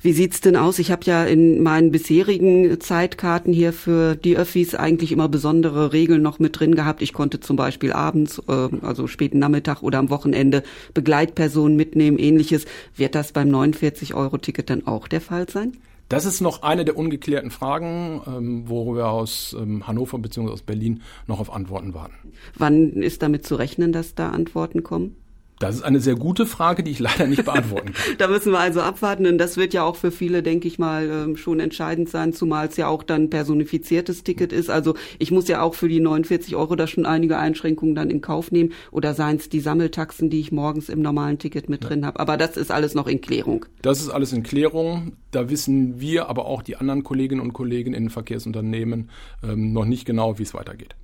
Wie 0.00 0.12
sieht's 0.12 0.40
denn 0.40 0.56
aus? 0.56 0.78
Ich 0.78 0.90
habe 0.90 1.04
ja 1.04 1.24
in 1.24 1.62
meinen 1.62 1.90
bisherigen 1.90 2.80
Zeitkarten 2.80 3.52
hier 3.52 3.72
für 3.72 4.16
die 4.16 4.36
Öffis 4.36 4.74
eigentlich 4.74 5.12
immer 5.12 5.28
besondere 5.28 5.92
Regeln 5.92 6.22
noch 6.22 6.38
mit 6.38 6.58
drin 6.58 6.74
gehabt. 6.74 7.02
Ich 7.02 7.12
konnte 7.12 7.40
zum 7.40 7.56
Beispiel 7.56 7.92
abends, 7.92 8.42
äh, 8.48 8.68
also 8.82 9.06
späten 9.06 9.38
Nachmittag 9.38 9.82
oder 9.82 9.98
am 9.98 10.10
Wochenende 10.10 10.62
Begleitpersonen 10.94 11.76
mitnehmen, 11.76 12.18
ähnliches. 12.18 12.66
Wird 12.94 13.14
das 13.14 13.32
beim 13.32 13.48
49-Euro-Ticket 13.48 14.70
dann 14.70 14.86
auch 14.86 15.08
der 15.08 15.20
Fall 15.20 15.48
sein? 15.48 15.72
Das 16.08 16.24
ist 16.24 16.40
noch 16.40 16.62
eine 16.62 16.84
der 16.84 16.96
ungeklärten 16.96 17.50
Fragen, 17.50 18.22
ähm, 18.26 18.62
wo 18.66 18.94
wir 18.94 19.08
aus 19.08 19.56
ähm, 19.58 19.86
Hannover 19.86 20.18
bzw. 20.18 20.50
aus 20.50 20.62
Berlin 20.62 21.02
noch 21.26 21.40
auf 21.40 21.52
Antworten 21.52 21.94
warten. 21.94 22.14
Wann 22.56 22.92
ist 22.92 23.22
damit 23.22 23.44
zu 23.44 23.56
rechnen, 23.56 23.92
dass 23.92 24.14
da 24.14 24.30
Antworten 24.30 24.82
kommen? 24.82 25.16
Das 25.58 25.74
ist 25.74 25.82
eine 25.82 26.00
sehr 26.00 26.16
gute 26.16 26.44
Frage, 26.44 26.82
die 26.82 26.90
ich 26.90 26.98
leider 26.98 27.26
nicht 27.26 27.44
beantworten 27.44 27.92
kann. 27.94 28.14
da 28.18 28.28
müssen 28.28 28.52
wir 28.52 28.58
also 28.58 28.82
abwarten 28.82 29.26
und 29.26 29.38
das 29.38 29.56
wird 29.56 29.72
ja 29.72 29.84
auch 29.84 29.96
für 29.96 30.10
viele, 30.10 30.42
denke 30.42 30.68
ich 30.68 30.78
mal, 30.78 31.08
ähm, 31.08 31.36
schon 31.36 31.60
entscheidend 31.60 32.10
sein, 32.10 32.34
zumal 32.34 32.66
es 32.68 32.76
ja 32.76 32.88
auch 32.88 33.02
dann 33.02 33.30
personifiziertes 33.30 34.22
Ticket 34.22 34.52
ist. 34.52 34.68
Also 34.68 34.94
ich 35.18 35.30
muss 35.30 35.48
ja 35.48 35.62
auch 35.62 35.74
für 35.74 35.88
die 35.88 36.00
49 36.00 36.56
Euro 36.56 36.76
da 36.76 36.86
schon 36.86 37.06
einige 37.06 37.38
Einschränkungen 37.38 37.94
dann 37.94 38.10
in 38.10 38.20
Kauf 38.20 38.52
nehmen 38.52 38.72
oder 38.90 39.14
seien 39.14 39.36
es 39.36 39.48
die 39.48 39.60
Sammeltaxen, 39.60 40.28
die 40.28 40.40
ich 40.40 40.52
morgens 40.52 40.90
im 40.90 41.00
normalen 41.00 41.38
Ticket 41.38 41.70
mit 41.70 41.82
ja. 41.82 41.88
drin 41.88 42.04
habe. 42.04 42.20
Aber 42.20 42.36
das 42.36 42.58
ist 42.58 42.70
alles 42.70 42.94
noch 42.94 43.06
in 43.06 43.22
Klärung. 43.22 43.64
Das 43.80 44.00
ist 44.00 44.10
alles 44.10 44.34
in 44.34 44.42
Klärung. 44.42 45.12
Da 45.30 45.48
wissen 45.48 46.00
wir, 46.00 46.28
aber 46.28 46.46
auch 46.46 46.62
die 46.62 46.76
anderen 46.76 47.02
Kolleginnen 47.02 47.40
und 47.40 47.54
Kollegen 47.54 47.94
in 47.94 48.04
den 48.04 48.10
Verkehrsunternehmen 48.10 49.10
ähm, 49.42 49.72
noch 49.72 49.86
nicht 49.86 50.04
genau, 50.04 50.38
wie 50.38 50.42
es 50.42 50.52
weitergeht. 50.52 50.96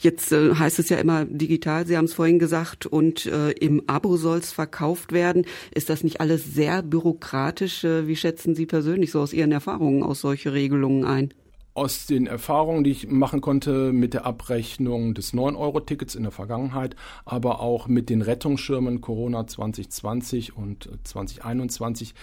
Jetzt 0.00 0.32
äh, 0.32 0.54
heißt 0.54 0.78
es 0.78 0.88
ja 0.88 0.98
immer 0.98 1.24
digital, 1.24 1.86
Sie 1.86 1.96
haben 1.96 2.04
es 2.06 2.14
vorhin 2.14 2.38
gesagt, 2.38 2.86
und 2.86 3.26
äh, 3.26 3.50
im 3.52 3.82
Abo 3.86 4.16
soll 4.16 4.38
es 4.38 4.52
verkauft 4.52 5.12
werden. 5.12 5.46
Ist 5.74 5.90
das 5.90 6.04
nicht 6.04 6.20
alles 6.20 6.54
sehr 6.54 6.82
bürokratisch? 6.82 7.84
Äh, 7.84 8.06
wie 8.06 8.16
schätzen 8.16 8.54
Sie 8.54 8.66
persönlich 8.66 9.10
so 9.10 9.20
aus 9.20 9.32
Ihren 9.32 9.52
Erfahrungen 9.52 10.02
aus 10.02 10.20
solche 10.20 10.52
Regelungen 10.52 11.04
ein? 11.04 11.34
Aus 11.72 12.06
den 12.06 12.26
Erfahrungen, 12.26 12.82
die 12.82 12.90
ich 12.90 13.08
machen 13.08 13.40
konnte 13.40 13.92
mit 13.92 14.12
der 14.12 14.26
Abrechnung 14.26 15.14
des 15.14 15.32
9-Euro-Tickets 15.32 16.16
in 16.16 16.24
der 16.24 16.32
Vergangenheit, 16.32 16.96
aber 17.24 17.60
auch 17.60 17.86
mit 17.86 18.10
den 18.10 18.22
Rettungsschirmen 18.22 19.00
Corona 19.00 19.46
2020 19.46 20.56
und 20.56 20.90
2021, 21.04 22.14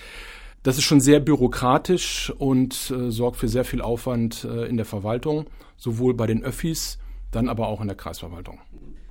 das 0.64 0.78
ist 0.78 0.84
schon 0.84 1.00
sehr 1.00 1.22
bürokratisch 1.22 2.34
und 2.38 2.92
äh, 2.92 3.10
sorgt 3.10 3.38
für 3.38 3.48
sehr 3.48 3.64
viel 3.64 3.82
Aufwand 3.82 4.44
äh, 4.44 4.66
in 4.66 4.76
der 4.76 4.86
Verwaltung, 4.86 5.46
sowohl 5.78 6.14
bei 6.14 6.28
den 6.28 6.44
Öffis 6.44 7.00
dann 7.32 7.50
aber 7.50 7.68
auch 7.68 7.82
in 7.82 7.88
der 7.88 7.98
Kreisverwaltung. 7.98 8.60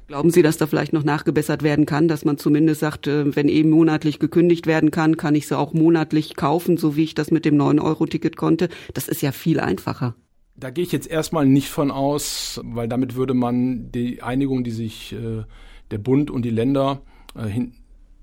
Glauben 0.08 0.30
Sie, 0.30 0.42
dass 0.42 0.56
da 0.56 0.66
vielleicht 0.66 0.92
noch 0.92 1.02
nachgebessert 1.02 1.64
werden 1.64 1.85
kann, 1.85 2.06
dass 2.06 2.25
man 2.25 2.38
zumindest 2.38 2.80
sagt, 2.80 3.08
äh, 3.08 3.35
wenn 3.35 3.49
eben 3.49 3.70
monatlich 3.70 4.20
gekündigt 4.20 4.66
werden 4.68 4.92
kann, 4.92 5.16
kann 5.16 5.35
ich 5.35 5.49
sie 5.49 5.58
auch 5.58 5.73
monatlich 5.73 6.37
kaufen, 6.37 6.76
so 6.76 6.94
wie 6.94 7.02
ich 7.02 7.14
das 7.14 7.32
mit 7.32 7.44
dem 7.44 7.56
9-Euro-Ticket 7.56 8.37
konnte? 8.37 8.68
Das 8.94 9.08
ist 9.08 9.20
ja 9.20 9.32
viel 9.32 9.58
einfacher. 9.58 10.14
Da 10.54 10.70
gehe 10.70 10.85
ich 10.85 10.92
jetzt 10.92 11.11
erstmal 11.11 11.44
nicht 11.44 11.68
von 11.68 11.90
aus, 11.90 12.61
weil 12.64 12.88
damit 12.88 13.16
würde 13.16 13.35
man 13.35 13.90
die 13.90 14.23
Einigung, 14.23 14.62
die 14.62 14.70
sich 14.70 15.12
äh, 15.12 15.42
der 15.90 15.99
Bund 15.99 16.30
und 16.30 16.42
die 16.42 16.50
Länder 16.50 17.02
äh, 17.35 17.46
hin, 17.46 17.75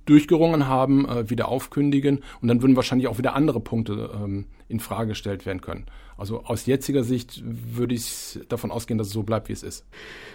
durchgerungen 0.05 0.67
haben, 0.67 1.07
äh, 1.07 1.29
wieder 1.29 1.49
aufkündigen 1.49 2.23
und 2.41 2.47
dann 2.47 2.61
würden 2.61 2.75
wahrscheinlich 2.75 3.07
auch 3.07 3.17
wieder 3.17 3.35
andere 3.35 3.59
Punkte 3.59 4.09
ähm, 4.15 4.45
in 4.67 4.79
Frage 4.79 5.09
gestellt 5.09 5.45
werden 5.45 5.61
können. 5.61 5.85
Also 6.17 6.43
aus 6.43 6.65
jetziger 6.65 7.03
Sicht 7.03 7.41
würde 7.43 7.95
ich 7.95 8.39
davon 8.49 8.71
ausgehen, 8.71 8.97
dass 8.97 9.07
es 9.07 9.13
so 9.13 9.23
bleibt, 9.23 9.49
wie 9.49 9.53
es 9.53 9.63
ist. 9.63 9.85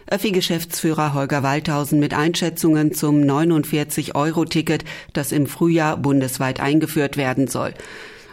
Öffi-Geschäftsführer 0.06 1.14
Holger 1.14 1.42
Waldhausen 1.42 2.00
mit 2.00 2.14
Einschätzungen 2.14 2.92
zum 2.92 3.20
49-Euro-Ticket, 3.20 4.84
das 5.12 5.32
im 5.32 5.46
Frühjahr 5.46 5.96
bundesweit 5.96 6.60
eingeführt 6.60 7.16
werden 7.16 7.46
soll. 7.46 7.74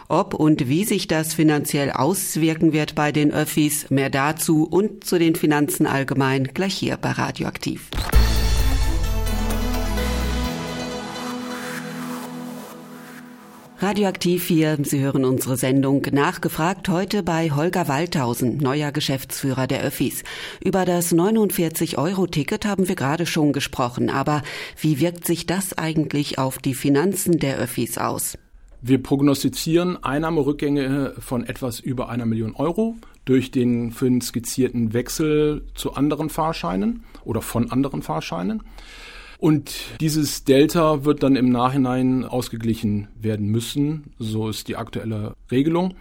Ob 0.08 0.34
und 0.34 0.68
wie 0.68 0.84
sich 0.84 1.08
das 1.08 1.34
finanziell 1.34 1.90
auswirken 1.90 2.72
wird 2.72 2.94
bei 2.94 3.10
den 3.10 3.32
Öffis, 3.32 3.90
mehr 3.90 4.10
dazu 4.10 4.64
und 4.64 5.04
zu 5.04 5.18
den 5.18 5.34
Finanzen 5.34 5.86
allgemein 5.86 6.44
gleich 6.54 6.74
hier 6.74 6.96
bei 6.96 7.10
Radioaktiv. 7.10 7.90
Radioaktiv 13.78 14.46
hier, 14.46 14.78
Sie 14.84 15.00
hören 15.00 15.26
unsere 15.26 15.58
Sendung 15.58 16.06
nachgefragt 16.10 16.88
heute 16.88 17.22
bei 17.22 17.50
Holger 17.50 17.88
Waldhausen, 17.88 18.56
neuer 18.56 18.90
Geschäftsführer 18.90 19.66
der 19.66 19.82
Öffis. 19.82 20.24
Über 20.64 20.86
das 20.86 21.14
49-Euro-Ticket 21.14 22.64
haben 22.64 22.88
wir 22.88 22.94
gerade 22.94 23.26
schon 23.26 23.52
gesprochen, 23.52 24.08
aber 24.08 24.42
wie 24.80 24.98
wirkt 24.98 25.26
sich 25.26 25.44
das 25.44 25.76
eigentlich 25.76 26.38
auf 26.38 26.56
die 26.56 26.72
Finanzen 26.72 27.38
der 27.38 27.58
Öffis 27.58 27.98
aus? 27.98 28.38
Wir 28.80 29.02
prognostizieren 29.02 30.02
Einnahmerückgänge 30.02 31.12
von 31.18 31.44
etwas 31.44 31.78
über 31.78 32.08
einer 32.08 32.24
Million 32.24 32.54
Euro 32.54 32.94
durch 33.26 33.50
den 33.50 33.90
vorhin 33.90 34.22
skizzierten 34.22 34.94
Wechsel 34.94 35.66
zu 35.74 35.92
anderen 35.92 36.30
Fahrscheinen 36.30 37.04
oder 37.24 37.42
von 37.42 37.70
anderen 37.70 38.00
Fahrscheinen. 38.00 38.62
Und 39.38 39.74
dieses 40.00 40.44
Delta 40.44 41.04
wird 41.04 41.22
dann 41.22 41.36
im 41.36 41.50
Nachhinein 41.50 42.24
ausgeglichen 42.24 43.08
werden 43.20 43.48
müssen. 43.48 44.14
So 44.18 44.48
ist 44.48 44.68
die 44.68 44.76
aktuelle 44.76 45.34
Regelung. 45.50 45.94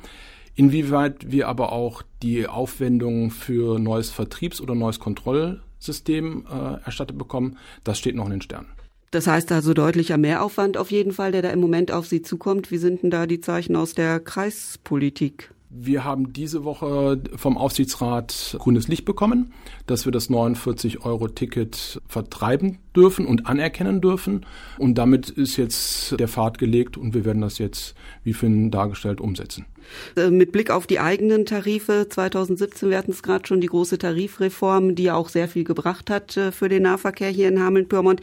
Inwieweit 0.56 1.32
wir 1.32 1.50
aber 1.50 1.74
auch 1.74 2.02
die 2.24 2.48
Aufwendungen 2.48 3.30
für 3.30 3.78
neues 3.78 4.10
Vertriebs- 4.10 4.62
oder 4.62 4.74
neues 4.74 5.00
Kontrollsystem 5.00 6.46
äh, 6.50 6.86
erstattet 6.86 7.18
bekommen, 7.18 7.58
das 7.84 8.00
steht 8.00 8.16
noch 8.16 8.26
in 8.26 8.32
den 8.32 8.42
Sternen. 8.42 8.68
Das 9.12 9.28
heißt 9.28 9.52
also 9.52 9.74
deutlicher 9.74 10.18
Mehraufwand 10.18 10.78
auf 10.78 10.92
jeden 10.92 11.12
Fall, 11.12 11.32
der 11.32 11.42
da 11.42 11.50
im 11.50 11.60
Moment 11.60 11.92
auf 11.92 12.08
Sie 12.08 12.22
zukommt. 12.22 12.72
Wie 12.72 12.78
sind 12.78 13.04
denn 13.04 13.12
da 13.12 13.28
die 13.28 13.40
Zeichen 13.42 13.76
aus 13.76 13.94
der 13.94 14.20
Kreispolitik? 14.20 15.52
Wir 15.70 16.04
haben 16.04 16.32
diese 16.32 16.64
Woche 16.64 17.22
vom 17.36 17.58
Aufsichtsrat 17.58 18.56
grünes 18.60 18.88
Licht 18.88 19.06
bekommen, 19.06 19.54
dass 19.88 20.06
wir 20.06 20.12
das 20.12 20.30
49-Euro-Ticket 20.30 22.02
vertreiben 22.08 22.78
dürfen 22.96 23.26
und 23.26 23.48
anerkennen 23.48 24.00
dürfen. 24.00 24.46
Und 24.78 24.98
damit 24.98 25.30
ist 25.30 25.58
jetzt 25.58 26.20
der 26.20 26.28
Pfad 26.28 26.58
gelegt 26.60 26.98
und 26.98 27.14
wir 27.14 27.26
werden 27.26 27.42
das 27.42 27.58
jetzt, 27.58 27.96
wie 28.24 28.34
vorhin 28.34 28.72
dargestellt, 28.72 29.20
umsetzen. 29.20 29.66
Äh, 30.16 30.30
mit 30.30 30.52
Blick 30.52 30.72
auf 30.72 30.88
die 30.88 31.00
eigenen 31.00 31.46
Tarife 31.46 32.08
2017, 32.10 32.90
wir 32.90 32.98
hatten 32.98 33.12
es 33.12 33.24
gerade 33.24 33.48
schon, 33.48 33.62
die 33.62 33.68
große 33.68 33.98
Tarifreform, 33.98 34.96
die 34.96 35.04
ja 35.04 35.16
auch 35.16 35.30
sehr 35.30 35.48
viel 35.48 35.64
gebracht 35.64 36.10
hat 36.10 36.38
äh, 36.38 36.52
für 36.52 36.70
den 36.70 36.84
Nahverkehr 36.84 37.30
hier 37.30 37.48
in 37.48 37.62
Hameln-Pyrmont. 37.62 38.22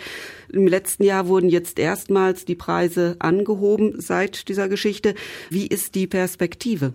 Im 0.52 0.66
letzten 0.66 1.04
Jahr 1.04 1.28
wurden 1.28 1.48
jetzt 1.48 1.78
erstmals 1.78 2.44
die 2.44 2.54
Preise 2.54 3.16
angehoben 3.18 4.00
seit 4.00 4.48
dieser 4.48 4.68
Geschichte. 4.68 5.14
Wie 5.50 5.66
ist 5.66 5.94
die 5.94 6.06
Perspektive? 6.06 6.94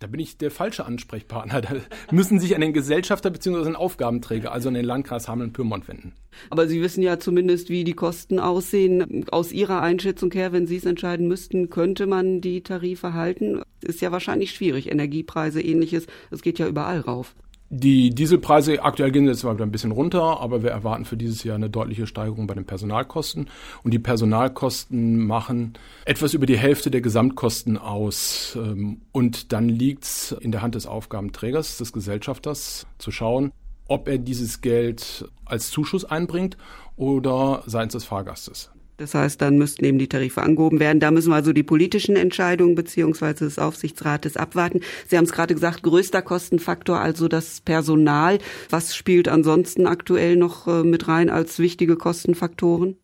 Da 0.00 0.06
bin 0.06 0.20
ich 0.20 0.38
der 0.38 0.50
falsche 0.50 0.86
Ansprechpartner. 0.86 1.60
Da 1.68 1.74
müssen 2.12 2.38
sich 2.38 2.54
an 2.54 2.60
den 2.60 2.72
Gesellschafter 2.72 3.30
bzw. 3.30 3.64
den 3.64 3.76
Aufgabenträger, 3.76 4.52
also 4.52 4.68
an 4.68 4.74
den 4.74 4.84
Landkreis 4.84 5.28
Hameln-Pyrmont 5.28 5.88
wenden. 5.88 6.12
Aber 6.50 6.68
Sie 6.68 6.80
wissen 6.80 7.02
ja 7.02 7.18
zumindest, 7.18 7.68
wie 7.68 7.84
die 7.84 7.94
Kosten 7.94 8.38
aussehen. 8.38 9.28
Aus 9.30 9.52
Ihrer 9.52 9.82
Einschätzung 9.82 10.30
her, 10.32 10.52
wenn 10.52 10.66
Sie 10.66 10.76
es 10.76 10.84
entscheiden 10.84 11.26
müssten, 11.26 11.68
könnte 11.68 12.06
man 12.06 12.40
die 12.40 12.62
Tarife 12.62 13.12
halten? 13.12 13.62
Ist 13.80 14.00
ja 14.00 14.12
wahrscheinlich 14.12 14.52
schwierig. 14.52 14.90
Energiepreise, 14.90 15.60
ähnliches, 15.60 16.06
es 16.30 16.42
geht 16.42 16.58
ja 16.58 16.68
überall 16.68 17.00
rauf. 17.00 17.34
Die 17.70 18.10
Dieselpreise 18.10 18.82
aktuell 18.82 19.10
gehen 19.10 19.26
jetzt 19.26 19.44
mal 19.44 19.54
wieder 19.54 19.66
ein 19.66 19.70
bisschen 19.70 19.92
runter, 19.92 20.40
aber 20.40 20.62
wir 20.62 20.70
erwarten 20.70 21.04
für 21.04 21.18
dieses 21.18 21.44
Jahr 21.44 21.56
eine 21.56 21.68
deutliche 21.68 22.06
Steigerung 22.06 22.46
bei 22.46 22.54
den 22.54 22.64
Personalkosten. 22.64 23.50
Und 23.82 23.92
die 23.92 23.98
Personalkosten 23.98 25.18
machen 25.26 25.74
etwas 26.06 26.32
über 26.32 26.46
die 26.46 26.56
Hälfte 26.56 26.90
der 26.90 27.02
Gesamtkosten 27.02 27.76
aus. 27.76 28.56
Ähm, 28.58 29.02
und 29.12 29.52
dann 29.52 29.68
liegt 29.68 30.04
es 30.04 30.32
in 30.32 30.50
der 30.50 30.62
Hand 30.62 30.76
des 30.76 30.86
Aufgabenträgers, 30.86 31.76
des 31.76 31.92
Gesellschafters, 31.92 32.86
zu 32.96 33.10
schauen, 33.10 33.52
ob 33.86 34.08
er 34.08 34.16
dieses 34.16 34.62
Geld 34.62 35.28
als 35.44 35.70
Zuschuss 35.70 36.06
einbringt 36.06 36.56
oder 36.96 37.62
seitens 37.66 37.92
des 37.92 38.04
Fahrgastes. 38.04 38.70
Das 38.98 39.14
heißt, 39.14 39.40
dann 39.40 39.56
müssten 39.56 39.84
eben 39.84 39.98
die 39.98 40.08
Tarife 40.08 40.42
angehoben 40.42 40.80
werden. 40.80 40.98
Da 40.98 41.12
müssen 41.12 41.30
wir 41.30 41.36
also 41.36 41.52
die 41.52 41.62
politischen 41.62 42.16
Entscheidungen 42.16 42.74
beziehungsweise 42.74 43.44
des 43.44 43.58
Aufsichtsrates 43.58 44.36
abwarten. 44.36 44.80
Sie 45.06 45.16
haben 45.16 45.24
es 45.24 45.32
gerade 45.32 45.54
gesagt, 45.54 45.84
größter 45.84 46.20
Kostenfaktor, 46.20 46.98
also 46.98 47.28
das 47.28 47.60
Personal. 47.60 48.38
Was 48.70 48.96
spielt 48.96 49.28
ansonsten 49.28 49.86
aktuell 49.86 50.36
noch 50.36 50.66
äh, 50.66 50.82
mit 50.82 51.06
rein 51.06 51.30
als 51.30 51.60
wichtige 51.60 51.96
Kostenfaktoren? 51.96 52.96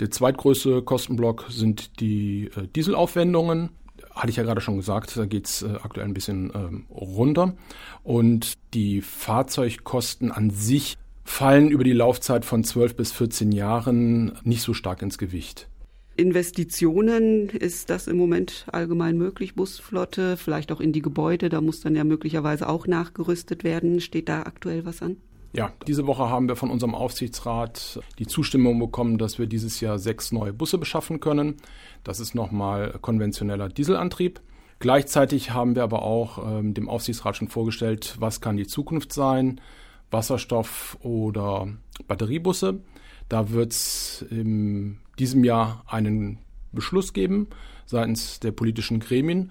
Der 0.00 0.10
zweitgrößte 0.10 0.82
Kostenblock 0.82 1.46
sind 1.48 1.98
die 2.00 2.50
äh, 2.54 2.68
Dieselaufwendungen. 2.76 3.70
Hatte 4.14 4.30
ich 4.30 4.36
ja 4.36 4.42
gerade 4.42 4.60
schon 4.60 4.76
gesagt, 4.76 5.16
da 5.16 5.24
geht's 5.24 5.62
äh, 5.62 5.76
aktuell 5.82 6.06
ein 6.06 6.14
bisschen 6.14 6.52
ähm, 6.54 6.86
runter. 6.90 7.56
Und 8.02 8.58
die 8.74 9.00
Fahrzeugkosten 9.00 10.30
an 10.30 10.50
sich 10.50 10.98
fallen 11.28 11.70
über 11.70 11.84
die 11.84 11.92
Laufzeit 11.92 12.44
von 12.44 12.64
12 12.64 12.96
bis 12.96 13.12
14 13.12 13.52
Jahren 13.52 14.38
nicht 14.42 14.62
so 14.62 14.74
stark 14.74 15.02
ins 15.02 15.18
Gewicht. 15.18 15.68
Investitionen, 16.16 17.48
ist 17.48 17.90
das 17.90 18.08
im 18.08 18.16
Moment 18.16 18.66
allgemein 18.72 19.16
möglich? 19.16 19.54
Busflotte, 19.54 20.36
vielleicht 20.36 20.72
auch 20.72 20.80
in 20.80 20.92
die 20.92 21.02
Gebäude, 21.02 21.48
da 21.48 21.60
muss 21.60 21.80
dann 21.80 21.94
ja 21.94 22.02
möglicherweise 22.02 22.68
auch 22.68 22.88
nachgerüstet 22.88 23.62
werden. 23.62 24.00
Steht 24.00 24.28
da 24.28 24.42
aktuell 24.42 24.84
was 24.84 25.00
an? 25.00 25.18
Ja, 25.52 25.72
diese 25.86 26.06
Woche 26.06 26.28
haben 26.28 26.48
wir 26.48 26.56
von 26.56 26.70
unserem 26.70 26.94
Aufsichtsrat 26.94 28.00
die 28.18 28.26
Zustimmung 28.26 28.78
bekommen, 28.78 29.16
dass 29.18 29.38
wir 29.38 29.46
dieses 29.46 29.80
Jahr 29.80 29.98
sechs 29.98 30.32
neue 30.32 30.52
Busse 30.52 30.76
beschaffen 30.76 31.20
können. 31.20 31.56
Das 32.04 32.20
ist 32.20 32.34
nochmal 32.34 32.98
konventioneller 33.00 33.68
Dieselantrieb. 33.68 34.40
Gleichzeitig 34.80 35.52
haben 35.52 35.76
wir 35.76 35.84
aber 35.84 36.02
auch 36.02 36.58
ähm, 36.58 36.74
dem 36.74 36.88
Aufsichtsrat 36.88 37.36
schon 37.36 37.48
vorgestellt, 37.48 38.16
was 38.18 38.40
kann 38.40 38.56
die 38.56 38.66
Zukunft 38.66 39.12
sein. 39.12 39.60
Wasserstoff- 40.10 40.96
oder 41.02 41.68
Batteriebusse. 42.06 42.80
Da 43.28 43.50
wird 43.50 43.72
es 43.72 44.24
in 44.30 44.98
diesem 45.18 45.44
Jahr 45.44 45.84
einen 45.86 46.38
Beschluss 46.72 47.12
geben 47.12 47.48
seitens 47.86 48.40
der 48.40 48.52
politischen 48.52 49.00
Gremien 49.00 49.50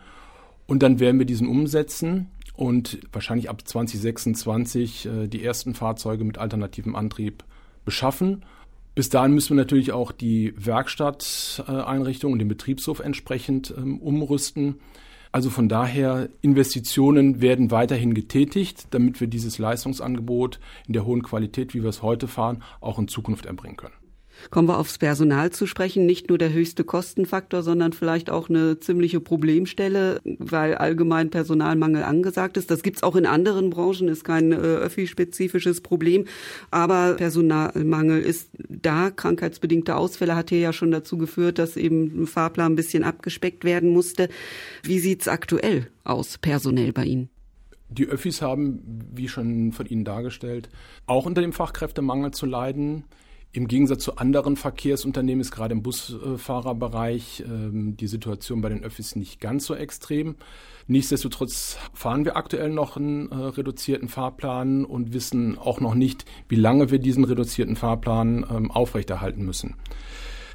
und 0.67 0.83
dann 0.83 0.99
werden 0.99 1.19
wir 1.19 1.25
diesen 1.25 1.47
umsetzen 1.47 2.29
und 2.53 2.99
wahrscheinlich 3.11 3.49
ab 3.49 3.67
2026 3.67 5.05
äh, 5.05 5.27
die 5.27 5.43
ersten 5.43 5.73
Fahrzeuge 5.73 6.23
mit 6.23 6.37
alternativem 6.37 6.95
Antrieb 6.95 7.43
beschaffen. 7.85 8.43
Bis 8.95 9.09
dahin 9.09 9.33
müssen 9.33 9.51
wir 9.51 9.63
natürlich 9.63 9.91
auch 9.91 10.11
die 10.11 10.53
Werkstatteinrichtung 10.57 12.33
und 12.33 12.39
den 12.39 12.47
Betriebshof 12.47 12.99
entsprechend 12.99 13.73
ähm, 13.77 13.99
umrüsten. 13.99 14.79
Also 15.38 15.52
von 15.52 15.69
daher, 15.69 16.30
Investitionen 16.41 17.41
werden 17.41 17.69
weiterhin 17.69 18.15
getätigt, 18.15 18.88
damit 18.89 19.21
wir 19.21 19.28
dieses 19.28 19.60
Leistungsangebot 19.60 20.60
in 20.88 20.93
der 20.93 21.06
hohen 21.06 21.21
Qualität, 21.21 21.76
wie 21.76 21.84
wir 21.84 21.91
es 21.91 22.02
heute 22.02 22.28
fahren, 22.28 22.63
auch 22.82 22.97
in 22.97 23.08
Zukunft 23.08 23.45
erbringen 23.45 23.78
können. 23.78 23.93
Kommen 24.50 24.67
wir 24.67 24.78
aufs 24.78 24.97
Personal 24.97 25.52
zu 25.52 25.67
sprechen. 25.67 26.06
Nicht 26.06 26.30
nur 26.30 26.38
der 26.38 26.54
höchste 26.54 26.84
Kostenfaktor, 26.84 27.63
sondern 27.63 27.93
vielleicht 27.93 28.30
auch 28.30 28.50
eine 28.50 28.80
ziemliche 28.80 29.19
Problemstelle, 29.19 30.21
weil 30.23 30.76
allgemein 30.76 31.30
Personalmangel 31.30 32.04
angesagt 32.04 32.58
ist. 32.58 32.71
Das 32.71 32.84
gibt's 32.84 33.04
auch 33.04 33.15
in 33.15 33.26
anderen 33.26 33.69
Branchen, 33.69 34.08
ist 34.08 34.23
kein 34.23 34.52
äh, 34.52 34.56
öffi-spezifisches 34.56 35.82
Problem. 35.82 36.26
Aber 36.71 37.15
Personalmangel 37.15 38.21
ist 38.21 38.50
da. 38.69 39.12
Krankheitsbedingte 39.12 39.95
Ausfälle 39.95 40.36
hat 40.36 40.50
hier 40.50 40.60
ja 40.60 40.73
schon 40.73 40.91
dazu 40.91 41.17
geführt, 41.17 41.60
dass 41.60 41.78
eben 41.78 42.23
ein 42.23 42.28
Fahrplan 42.28 42.73
ein 42.73 42.76
bisschen 42.76 43.04
abgespeckt 43.04 43.63
werden 43.63 43.91
musste. 43.91 44.30
Wie 44.84 45.00
sieht's 45.00 45.28
aktuell 45.28 45.88
aus, 46.04 46.38
personell 46.38 46.93
bei 46.93 47.06
Ihnen? 47.06 47.30
Die 47.89 48.08
Öffis 48.08 48.41
haben, 48.41 48.82
wie 49.13 49.30
schon 49.30 49.71
von 49.71 49.86
Ihnen 49.86 50.04
dargestellt, 50.04 50.69
auch 51.06 51.26
unter 51.26 51.41
dem 51.41 51.54
Fachkräftemangel 51.54 52.32
zu 52.32 52.45
leiden. 52.45 53.06
Im 53.53 53.67
Gegensatz 53.67 54.03
zu 54.03 54.17
anderen 54.17 54.55
Verkehrsunternehmen 54.55 55.41
ist 55.41 55.51
gerade 55.51 55.73
im 55.73 55.81
Busfahrerbereich 55.81 57.41
äh, 57.41 57.45
die 57.71 58.07
Situation 58.07 58.62
bei 58.62 58.69
den 58.69 58.83
Öffis 58.83 59.15
nicht 59.15 59.39
ganz 59.39 59.65
so 59.65 59.73
extrem. 59.73 60.36
Nichtsdestotrotz 60.88 61.77
fahren 61.93 62.23
wir 62.23 62.38
aktuell 62.38 62.69
noch 62.69 62.97
einen 62.97 63.31
äh, 63.31 63.36
reduzierten 63.36 64.10
Fahrplan 64.10 64.86
und 64.86 65.13
wissen 65.13 65.57
auch 65.57 65.79
noch 65.79 65.95
nicht, 65.95 66.25
wie 66.49 66.55
lange 66.55 66.91
wir 66.91 66.99
diesen 66.99 67.23
reduzierten 67.23 67.75
Fahrplan 67.75 68.45
ähm, 68.49 68.71
aufrechterhalten 68.71 69.43
müssen. 69.43 69.75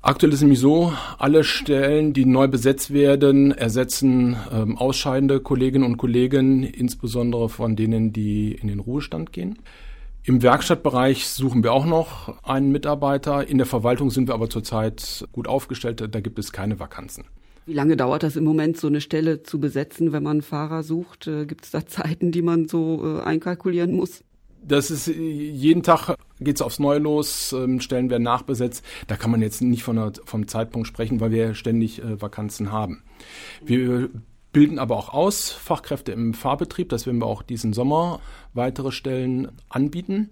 Aktuell 0.05 0.33
ist 0.33 0.41
nämlich 0.41 0.59
so, 0.59 0.93
alle 1.19 1.45
Stellen, 1.45 2.13
die 2.13 2.25
neu 2.25 2.49
besetzt 2.49 2.93
werden, 2.93 3.53
ersetzen 3.53 4.37
ähm, 4.53 4.77
ausscheidende 4.77 5.39
Kolleginnen 5.39 5.85
und 5.85 5.97
Kollegen, 5.97 6.65
insbesondere 6.65 7.49
von 7.49 7.77
denen, 7.77 8.13
die 8.13 8.53
in 8.53 8.69
den 8.69 8.81
Ruhestand 8.81 9.33
gehen. 9.33 9.59
Im 10.25 10.41
Werkstattbereich 10.41 11.27
suchen 11.27 11.65
wir 11.65 11.73
auch 11.73 11.85
noch 11.85 12.43
einen 12.45 12.71
Mitarbeiter. 12.71 13.47
In 13.49 13.59
der 13.59 13.67
Verwaltung 13.67 14.11
sind 14.11 14.29
wir 14.29 14.35
aber 14.35 14.49
zurzeit 14.49 15.27
gut 15.33 15.49
aufgestellt. 15.49 16.07
Da 16.15 16.21
gibt 16.21 16.39
es 16.39 16.53
keine 16.53 16.79
Vakanzen. 16.79 17.25
Wie 17.67 17.75
lange 17.75 17.97
dauert 17.97 18.23
das 18.23 18.37
im 18.37 18.45
Moment, 18.45 18.77
so 18.77 18.87
eine 18.87 19.01
Stelle 19.01 19.43
zu 19.43 19.59
besetzen, 19.59 20.13
wenn 20.13 20.23
man 20.23 20.43
Fahrer 20.43 20.83
sucht? 20.83 21.27
Äh, 21.27 21.47
gibt 21.47 21.65
es 21.65 21.71
da 21.71 21.87
Zeiten, 21.87 22.33
die 22.33 22.43
man 22.43 22.69
so 22.69 23.19
äh, 23.19 23.23
einkalkulieren 23.23 23.95
muss? 23.95 24.25
Das 24.65 24.93
ist 24.93 25.09
jeden 25.09 25.83
Tag 25.83 26.15
geht 26.39 26.57
es 26.57 26.63
aufs 26.63 26.79
Neue 26.79 27.01
los, 27.01 27.53
ähm, 27.53 27.81
Stellen 27.81 28.11
werden 28.11 28.23
nachbesetzt. 28.23 28.85
Da 29.09 29.17
kann 29.17 29.31
man 29.31 29.43
jetzt 29.43 29.61
nicht 29.61 29.83
von 29.83 29.97
der, 29.97 30.13
vom 30.25 30.47
Zeitpunkt 30.47 30.87
sprechen, 30.87 31.21
weil 31.21 31.33
wir 31.33 31.55
ständig 31.55 32.01
äh, 32.01 32.21
Vakanzen 32.21 32.71
haben. 32.71 33.03
Wir 33.65 34.11
bilden 34.53 34.79
aber 34.79 34.97
auch 34.97 35.09
aus 35.11 35.51
Fachkräfte 35.51 36.13
im 36.13 36.35
Fahrbetrieb. 36.35 36.89
Das 36.89 37.07
werden 37.07 37.19
wir 37.19 37.27
auch 37.27 37.43
diesen 37.43 37.73
Sommer 37.73 38.21
weitere 38.55 38.93
Stellen 38.93 39.53
anbieten. 39.69 40.31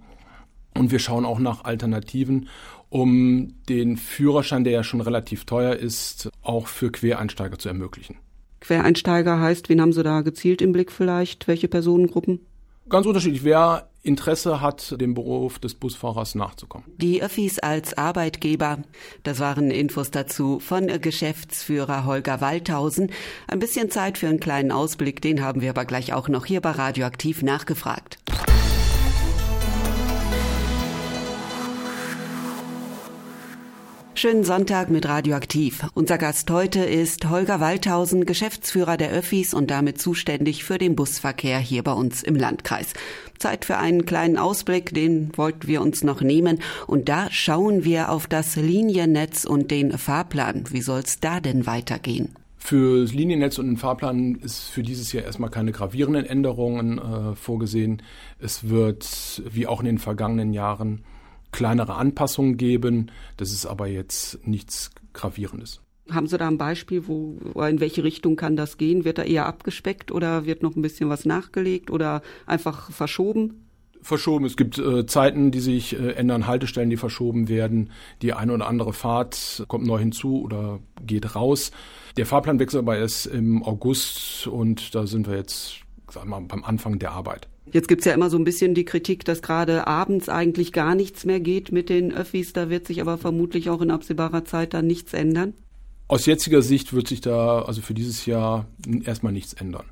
Und 0.77 0.91
wir 0.91 0.99
schauen 0.99 1.25
auch 1.25 1.39
nach 1.39 1.65
Alternativen, 1.65 2.49
um 2.91 3.55
den 3.69 3.97
Führerschein, 3.97 4.65
der 4.65 4.73
ja 4.73 4.85
schon 4.85 5.01
relativ 5.01 5.45
teuer 5.45 5.75
ist, 5.75 6.31
auch 6.43 6.67
für 6.67 6.93
Quereinsteiger 6.93 7.59
zu 7.59 7.69
ermöglichen. 7.69 8.17
Quereinsteiger 8.61 9.41
heißt, 9.41 9.69
wen 9.69 9.81
haben 9.81 9.93
Sie 9.93 10.03
da 10.03 10.21
gezielt 10.21 10.63
im 10.63 10.73
Blick 10.73 10.93
vielleicht? 10.93 11.49
Welche 11.49 11.67
Personengruppen? 11.67 12.41
Ganz 12.89 13.07
unterschiedlich. 13.07 13.43
Wer 13.43 13.90
Interesse 14.03 14.61
hat, 14.61 15.01
dem 15.01 15.15
Beruf 15.15 15.59
des 15.59 15.75
Busfahrers 15.75 16.35
nachzukommen. 16.35 16.87
Die 16.97 17.23
Öffis 17.23 17.59
als 17.59 17.97
Arbeitgeber. 17.99 18.79
Das 19.23 19.41
waren 19.41 19.71
Infos 19.71 20.11
dazu 20.11 20.59
von 20.59 20.87
Geschäftsführer 20.87 22.07
Holger 22.07 22.41
Waldhausen. 22.41 23.11
Ein 23.47 23.59
bisschen 23.59 23.91
Zeit 23.91 24.17
für 24.17 24.29
einen 24.29 24.41
kleinen 24.41 24.73
Ausblick, 24.73 25.21
den 25.21 25.43
haben 25.43 25.61
wir 25.61 25.71
aber 25.71 25.85
gleich 25.85 26.13
auch 26.15 26.29
noch 26.29 26.47
hier 26.47 26.61
bei 26.61 26.71
Radioaktiv 26.71 27.43
nachgefragt. 27.43 28.19
Schönen 34.15 34.45
Sonntag 34.45 34.91
mit 34.91 35.09
Radioaktiv. 35.09 35.87
Unser 35.95 36.19
Gast 36.19 36.51
heute 36.51 36.81
ist 36.81 37.31
Holger 37.31 37.59
Waldhausen, 37.59 38.27
Geschäftsführer 38.27 38.99
der 38.99 39.13
Öffis 39.13 39.55
und 39.55 39.71
damit 39.71 39.99
zuständig 39.99 40.63
für 40.63 40.77
den 40.77 40.95
Busverkehr 40.95 41.59
hier 41.59 41.83
bei 41.83 41.93
uns 41.93 42.23
im 42.23 42.37
Landkreis. 42.37 42.93
Zeit 43.41 43.65
für 43.65 43.79
einen 43.79 44.07
kleinen 44.07 44.39
Ausblick, 44.39 44.95
den 44.95 45.37
wollten 45.37 45.67
wir 45.67 45.81
uns 45.83 46.05
noch 46.05 46.21
nehmen. 46.21 46.61
Und 46.87 47.09
da 47.09 47.29
schauen 47.31 47.83
wir 47.85 48.11
auf 48.11 48.29
das 48.29 48.55
Liniennetz 48.55 49.45
und 49.45 49.71
den 49.71 49.99
Fahrplan. 49.99 50.65
Wie 50.71 50.83
soll's 50.83 51.19
da 51.19 51.41
denn 51.41 51.67
weitergehen? 51.67 52.37
Für 52.59 53.01
das 53.01 53.15
Liniennetz 53.15 53.59
und 53.59 53.67
den 53.67 53.77
Fahrplan 53.79 54.37
ist 54.37 54.69
für 54.69 54.83
dieses 54.83 55.13
Jahr 55.13 55.25
erstmal 55.25 55.51
keine 55.51 55.73
gravierenden 55.73 56.27
Änderungen 56.27 56.99
äh, 56.99 57.35
vorgesehen. 57.35 58.03
Es 58.39 58.69
wird, 58.69 59.43
wie 59.51 59.67
auch 59.67 59.81
in 59.81 59.87
den 59.87 59.99
vergangenen 59.99 60.53
Jahren, 60.53 61.03
kleinere 61.53 61.95
Anpassungen 61.95 62.59
geben. 62.59 63.11
Das 63.39 63.51
ist 63.51 63.67
aber 63.67 63.89
jetzt 63.89 64.47
nichts 64.47 64.91
Gravierendes. 65.15 65.81
Haben 66.13 66.27
Sie 66.27 66.39
da 66.39 66.49
ein 66.49 66.59
Beispiel, 66.59 67.07
wo, 67.07 67.39
in 67.61 67.81
welche 67.81 68.05
Richtung 68.05 68.37
kann 68.37 68.57
das 68.57 68.79
gehen? 68.79 69.05
Wird 69.05 69.19
da 69.19 69.23
eher 69.23 69.47
abgespeckt 69.47 70.13
oder 70.13 70.47
wird 70.47 70.63
noch 70.63 70.77
ein 70.77 70.83
bisschen 70.83 71.09
was 71.09 71.25
nachgelegt 71.25 71.91
oder 71.91 72.23
einfach 72.47 72.91
verschoben? 72.91 73.67
Verschoben. 74.03 74.47
Es 74.47 74.57
gibt 74.57 74.79
äh, 74.79 75.05
Zeiten, 75.07 75.51
die 75.51 75.61
sich 75.61 75.99
äh, 75.99 76.13
ändern, 76.13 76.47
Haltestellen, 76.47 76.89
die 76.89 76.97
verschoben 76.97 77.49
werden. 77.49 77.91
Die 78.23 78.33
eine 78.33 78.55
oder 78.55 78.67
andere 78.67 78.93
Fahrt 78.93 79.65
kommt 79.69 79.87
neu 79.87 79.99
hinzu 79.99 80.43
oder 80.43 80.81
geht 81.07 81.35
raus. 81.35 81.71
Der 82.17 82.27
Fahrplanwechsel 82.27 82.81
aber 82.81 82.97
erst 82.97 83.27
im 83.27 83.63
August 83.63 84.47
und 84.47 84.95
da 84.95 85.07
sind 85.07 85.29
wir 85.29 85.37
jetzt 85.37 85.81
sag 86.11 86.27
mal, 86.27 86.41
beim 86.41 86.65
Anfang 86.65 86.99
der 86.99 87.13
Arbeit. 87.13 87.49
Jetzt 87.73 87.89
gibt's 87.89 88.05
ja 88.05 88.13
immer 88.13 88.31
so 88.31 88.37
ein 88.37 88.45
bisschen 88.45 88.75
die 88.75 88.85
Kritik, 88.85 89.25
dass 89.25 89.43
gerade 89.43 89.87
abends 89.87 90.29
eigentlich 90.29 90.73
gar 90.73 90.95
nichts 90.95 91.25
mehr 91.25 91.39
geht 91.39 91.71
mit 91.71 91.89
den 91.89 92.13
Öffis. 92.13 92.53
Da 92.53 92.69
wird 92.69 92.87
sich 92.87 93.01
aber 93.01 93.17
vermutlich 93.17 93.71
auch 93.71 93.81
in 93.81 93.91
absehbarer 93.91 94.45
Zeit 94.45 94.75
dann 94.75 94.87
nichts 94.87 95.13
ändern. 95.13 95.55
Aus 96.11 96.27
jetziger 96.27 96.61
Sicht 96.61 96.93
wird 96.93 97.07
sich 97.07 97.21
da 97.21 97.63
also 97.63 97.83
für 97.83 97.95
dieses 97.95 98.27
Jahr 98.27 98.67
erstmal 99.05 99.33
nichts 99.33 99.53
ändern. 99.53 99.85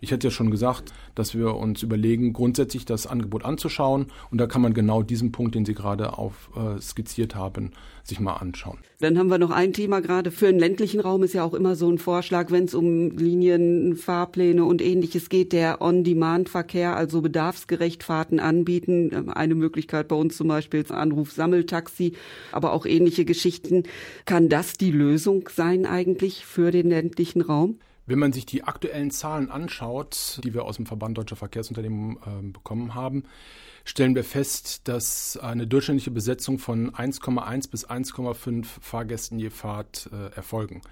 Ich 0.00 0.10
hätte 0.10 0.28
ja 0.28 0.30
schon 0.30 0.50
gesagt, 0.50 0.92
dass 1.14 1.34
wir 1.34 1.54
uns 1.54 1.82
überlegen, 1.82 2.32
grundsätzlich 2.32 2.84
das 2.84 3.06
Angebot 3.06 3.44
anzuschauen. 3.44 4.06
Und 4.30 4.38
da 4.38 4.46
kann 4.46 4.62
man 4.62 4.74
genau 4.74 5.02
diesen 5.02 5.32
Punkt, 5.32 5.54
den 5.54 5.64
Sie 5.64 5.74
gerade 5.74 6.18
auf, 6.18 6.50
äh, 6.56 6.80
skizziert 6.80 7.34
haben, 7.34 7.72
sich 8.04 8.20
mal 8.20 8.34
anschauen. 8.34 8.78
Dann 9.00 9.18
haben 9.18 9.28
wir 9.28 9.38
noch 9.38 9.50
ein 9.50 9.72
Thema 9.72 10.00
gerade. 10.00 10.30
Für 10.30 10.46
den 10.46 10.58
ländlichen 10.58 11.00
Raum 11.00 11.22
ist 11.22 11.34
ja 11.34 11.44
auch 11.44 11.54
immer 11.54 11.74
so 11.74 11.90
ein 11.90 11.98
Vorschlag, 11.98 12.50
wenn 12.50 12.64
es 12.64 12.74
um 12.74 13.16
Linien, 13.16 13.96
Fahrpläne 13.96 14.64
und 14.64 14.80
ähnliches 14.80 15.28
geht, 15.28 15.52
der 15.52 15.82
On-Demand-Verkehr, 15.82 16.96
also 16.96 17.20
bedarfsgerecht 17.20 18.02
Fahrten 18.02 18.40
anbieten. 18.40 19.30
Eine 19.30 19.54
Möglichkeit 19.54 20.08
bei 20.08 20.16
uns 20.16 20.36
zum 20.36 20.48
Beispiel 20.48 20.80
ist 20.80 20.92
Anruf 20.92 21.32
Sammeltaxi, 21.32 22.12
aber 22.52 22.72
auch 22.72 22.86
ähnliche 22.86 23.24
Geschichten. 23.24 23.82
Kann 24.24 24.48
das 24.48 24.74
die 24.74 24.92
Lösung 24.92 25.48
sein 25.52 25.84
eigentlich 25.86 26.44
für 26.46 26.70
den 26.70 26.88
ländlichen 26.88 27.40
Raum? 27.42 27.78
Wenn 28.06 28.20
man 28.20 28.32
sich 28.32 28.46
die 28.46 28.62
aktuellen 28.62 29.10
Zahlen 29.10 29.50
anschaut, 29.50 30.40
die 30.44 30.54
wir 30.54 30.64
aus 30.64 30.76
dem 30.76 30.86
Verband 30.86 31.18
Deutscher 31.18 31.34
Verkehrsunternehmen 31.34 32.16
äh, 32.16 32.52
bekommen 32.52 32.94
haben, 32.94 33.24
stellen 33.84 34.14
wir 34.14 34.22
fest, 34.22 34.86
dass 34.86 35.36
eine 35.36 35.66
durchschnittliche 35.66 36.12
Besetzung 36.12 36.58
von 36.58 36.92
1,1 36.92 37.68
bis 37.68 37.88
1,5 37.88 38.64
Fahrgästen 38.80 39.40
je 39.40 39.50
Fahrt 39.50 40.08
äh, 40.12 40.34
erfolgen. 40.36 40.82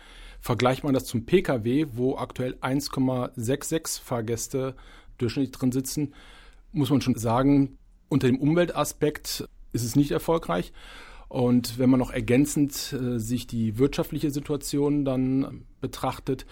Vergleicht 0.40 0.83
man 0.83 0.92
das 0.92 1.05
zum 1.05 1.24
Pkw, 1.24 1.87
wo 1.92 2.16
aktuell 2.16 2.55
1,66 2.55 4.03
Fahrgäste 4.03 4.74
durchschnittlich 5.18 5.53
drin 5.53 5.72
sitzen, 5.72 6.14
muss 6.72 6.90
man 6.90 7.00
schon 7.00 7.14
sagen, 7.14 7.79
unter 8.09 8.27
dem 8.27 8.38
Umweltaspekt 8.38 9.48
ist 9.72 9.85
es 9.85 9.94
nicht 9.94 10.11
erfolgreich. 10.11 10.72
Und 11.29 11.79
wenn 11.79 11.90
man 11.90 11.98
noch 11.98 12.12
ergänzend 12.12 12.92
äh, 12.92 13.18
sich 13.18 13.46
die 13.46 13.79
wirtschaftliche 13.79 14.31
Situation 14.31 15.05
dann 15.05 15.64
betrachtet, 15.81 16.46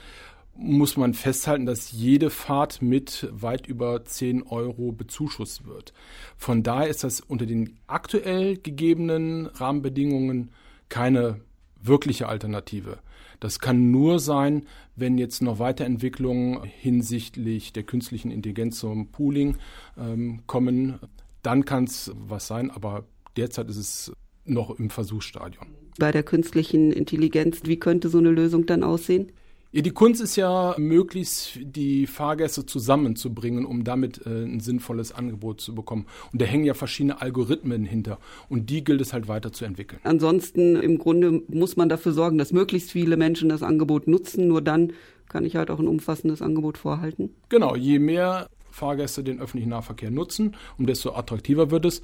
muss 0.55 0.97
man 0.97 1.15
festhalten, 1.15 1.67
dass 1.67 1.93
jede 1.93 2.31
Fahrt 2.31 2.83
mit 2.83 3.29
weit 3.33 3.67
über 3.67 4.05
10 4.05 4.43
Euro 4.43 4.93
bezuschusst 4.93 5.67
wird. 5.67 5.93
Von 6.37 6.63
daher 6.63 6.89
ist 6.89 7.05
das 7.05 7.21
unter 7.21 7.47
den 7.47 7.79
aktuell 7.87 8.57
gegebenen 8.57 9.47
Rahmenbedingungen 9.47 10.51
keine 10.89 11.41
wirkliche 11.81 12.29
Alternative. 12.29 12.99
Das 13.41 13.59
kann 13.59 13.91
nur 13.91 14.21
sein, 14.21 14.67
wenn 14.95 15.19
jetzt 15.19 15.43
noch 15.43 15.59
Weiterentwicklungen 15.59 16.63
hinsichtlich 16.65 17.73
der 17.73 17.83
künstlichen 17.83 18.31
Intelligenz 18.31 18.79
zum 18.79 19.09
Pooling 19.11 19.57
ähm, 19.99 20.43
kommen. 20.47 21.01
Dann 21.43 21.65
kann 21.65 21.85
es 21.85 22.13
was 22.15 22.47
sein, 22.47 22.71
aber 22.71 23.05
derzeit 23.37 23.69
ist 23.69 23.79
es 23.79 24.13
noch 24.45 24.79
im 24.79 24.91
Versuchsstadion. 24.91 25.67
Bei 25.99 26.13
der 26.13 26.23
künstlichen 26.23 26.93
Intelligenz, 26.93 27.63
wie 27.65 27.79
könnte 27.79 28.09
so 28.09 28.19
eine 28.19 28.31
Lösung 28.31 28.67
dann 28.67 28.85
aussehen? 28.85 29.33
Ja, 29.75 29.81
die 29.81 29.91
Kunst 29.91 30.21
ist 30.21 30.37
ja, 30.37 30.75
möglichst 30.77 31.59
die 31.63 32.07
Fahrgäste 32.07 32.67
zusammenzubringen, 32.67 33.65
um 33.65 33.85
damit 33.85 34.21
äh, 34.27 34.45
ein 34.45 34.61
sinnvolles 34.61 35.13
Angebot 35.13 35.63
zu 35.63 35.75
bekommen. 35.75 36.07
Und 36.31 36.43
da 36.43 36.45
hängen 36.45 36.65
ja 36.65 36.75
verschiedene 36.75 37.23
Algorithmen 37.23 37.87
hinter. 37.87 38.19
Und 38.51 38.69
die 38.69 38.85
gilt 38.85 39.01
es 39.01 39.15
halt 39.15 39.29
weiterzuentwickeln. 39.29 40.03
Ansonsten 40.05 40.77
im 40.77 40.99
Grunde 40.99 41.43
muss 41.49 41.77
man 41.77 41.89
dafür 41.89 42.13
sorgen, 42.13 42.37
dass 42.37 42.53
möglichst 42.53 42.91
viele 42.91 43.17
Menschen 43.17 43.49
das 43.49 43.63
Angebot 43.63 44.09
nutzen. 44.09 44.47
Nur 44.47 44.61
dann 44.61 44.93
kann 45.31 45.47
ich 45.47 45.57
halt 45.57 45.71
auch 45.71 45.79
ein 45.79 45.89
umfassendes 45.89 46.43
Angebot 46.43 46.77
vorhalten. 46.77 47.31
Genau, 47.49 47.75
je 47.75 47.99
mehr 47.99 48.49
Fahrgäste 48.71 49.25
den 49.25 49.41
öffentlichen 49.41 49.71
Nahverkehr 49.71 50.11
nutzen, 50.11 50.55
um 50.77 50.85
desto 50.85 51.15
attraktiver 51.15 51.71
wird 51.71 51.87
es. 51.87 52.03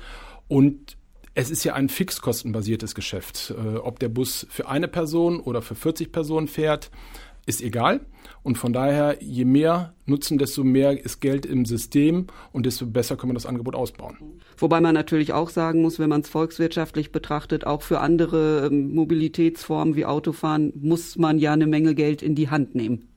Und 0.48 0.96
es 1.34 1.50
ist 1.50 1.62
ja 1.64 1.74
ein 1.74 1.88
fixkostenbasiertes 1.88 2.94
Geschäft. 2.94 3.54
Äh, 3.56 3.76
ob 3.76 3.98
der 4.00 4.08
Bus 4.08 4.46
für 4.50 4.68
eine 4.68 4.88
Person 4.88 5.38
oder 5.38 5.62
für 5.62 5.74
40 5.74 6.10
Personen 6.10 6.48
fährt, 6.48 6.90
ist 7.48 7.62
egal. 7.62 8.00
Und 8.42 8.56
von 8.56 8.72
daher, 8.72 9.18
je 9.20 9.44
mehr 9.44 9.94
nutzen, 10.06 10.38
desto 10.38 10.62
mehr 10.64 11.04
ist 11.04 11.20
Geld 11.20 11.44
im 11.44 11.64
System 11.64 12.26
und 12.52 12.66
desto 12.66 12.86
besser 12.86 13.16
können 13.16 13.30
wir 13.30 13.34
das 13.34 13.46
Angebot 13.46 13.74
ausbauen. 13.74 14.16
Wobei 14.56 14.80
man 14.80 14.94
natürlich 14.94 15.32
auch 15.32 15.48
sagen 15.48 15.82
muss, 15.82 15.98
wenn 15.98 16.10
man 16.10 16.20
es 16.20 16.28
volkswirtschaftlich 16.28 17.10
betrachtet, 17.10 17.66
auch 17.66 17.82
für 17.82 18.00
andere 18.00 18.66
ähm, 18.66 18.94
Mobilitätsformen 18.94 19.96
wie 19.96 20.04
Autofahren 20.04 20.72
muss 20.76 21.16
man 21.16 21.38
ja 21.38 21.52
eine 21.52 21.66
Menge 21.66 21.94
Geld 21.94 22.22
in 22.22 22.34
die 22.34 22.50
Hand 22.50 22.74
nehmen. 22.74 23.08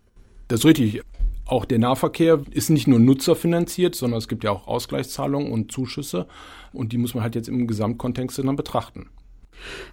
Das 0.48 0.62
ist 0.62 0.65
richtig. 0.65 1.02
Auch 1.46 1.65
der 1.65 1.80
Nahverkehr 1.80 2.41
ist 2.52 2.70
nicht 2.70 2.88
nur 2.88 3.00
nutzerfinanziert, 3.00 3.96
sondern 3.96 4.17
es 4.17 4.30
gibt 4.30 4.46
ja 4.46 4.52
auch 4.52 4.67
Ausgleichszahlungen 4.67 5.52
und 5.52 5.72
Zuschüsse. 5.72 6.28
Und 6.72 6.94
die 6.94 6.98
muss 6.98 7.13
man 7.13 7.24
halt 7.24 7.36
jetzt 7.36 7.50
im 7.50 7.67
Gesamtkontext 7.67 8.39
dann 8.39 8.56
betrachten. 8.56 9.10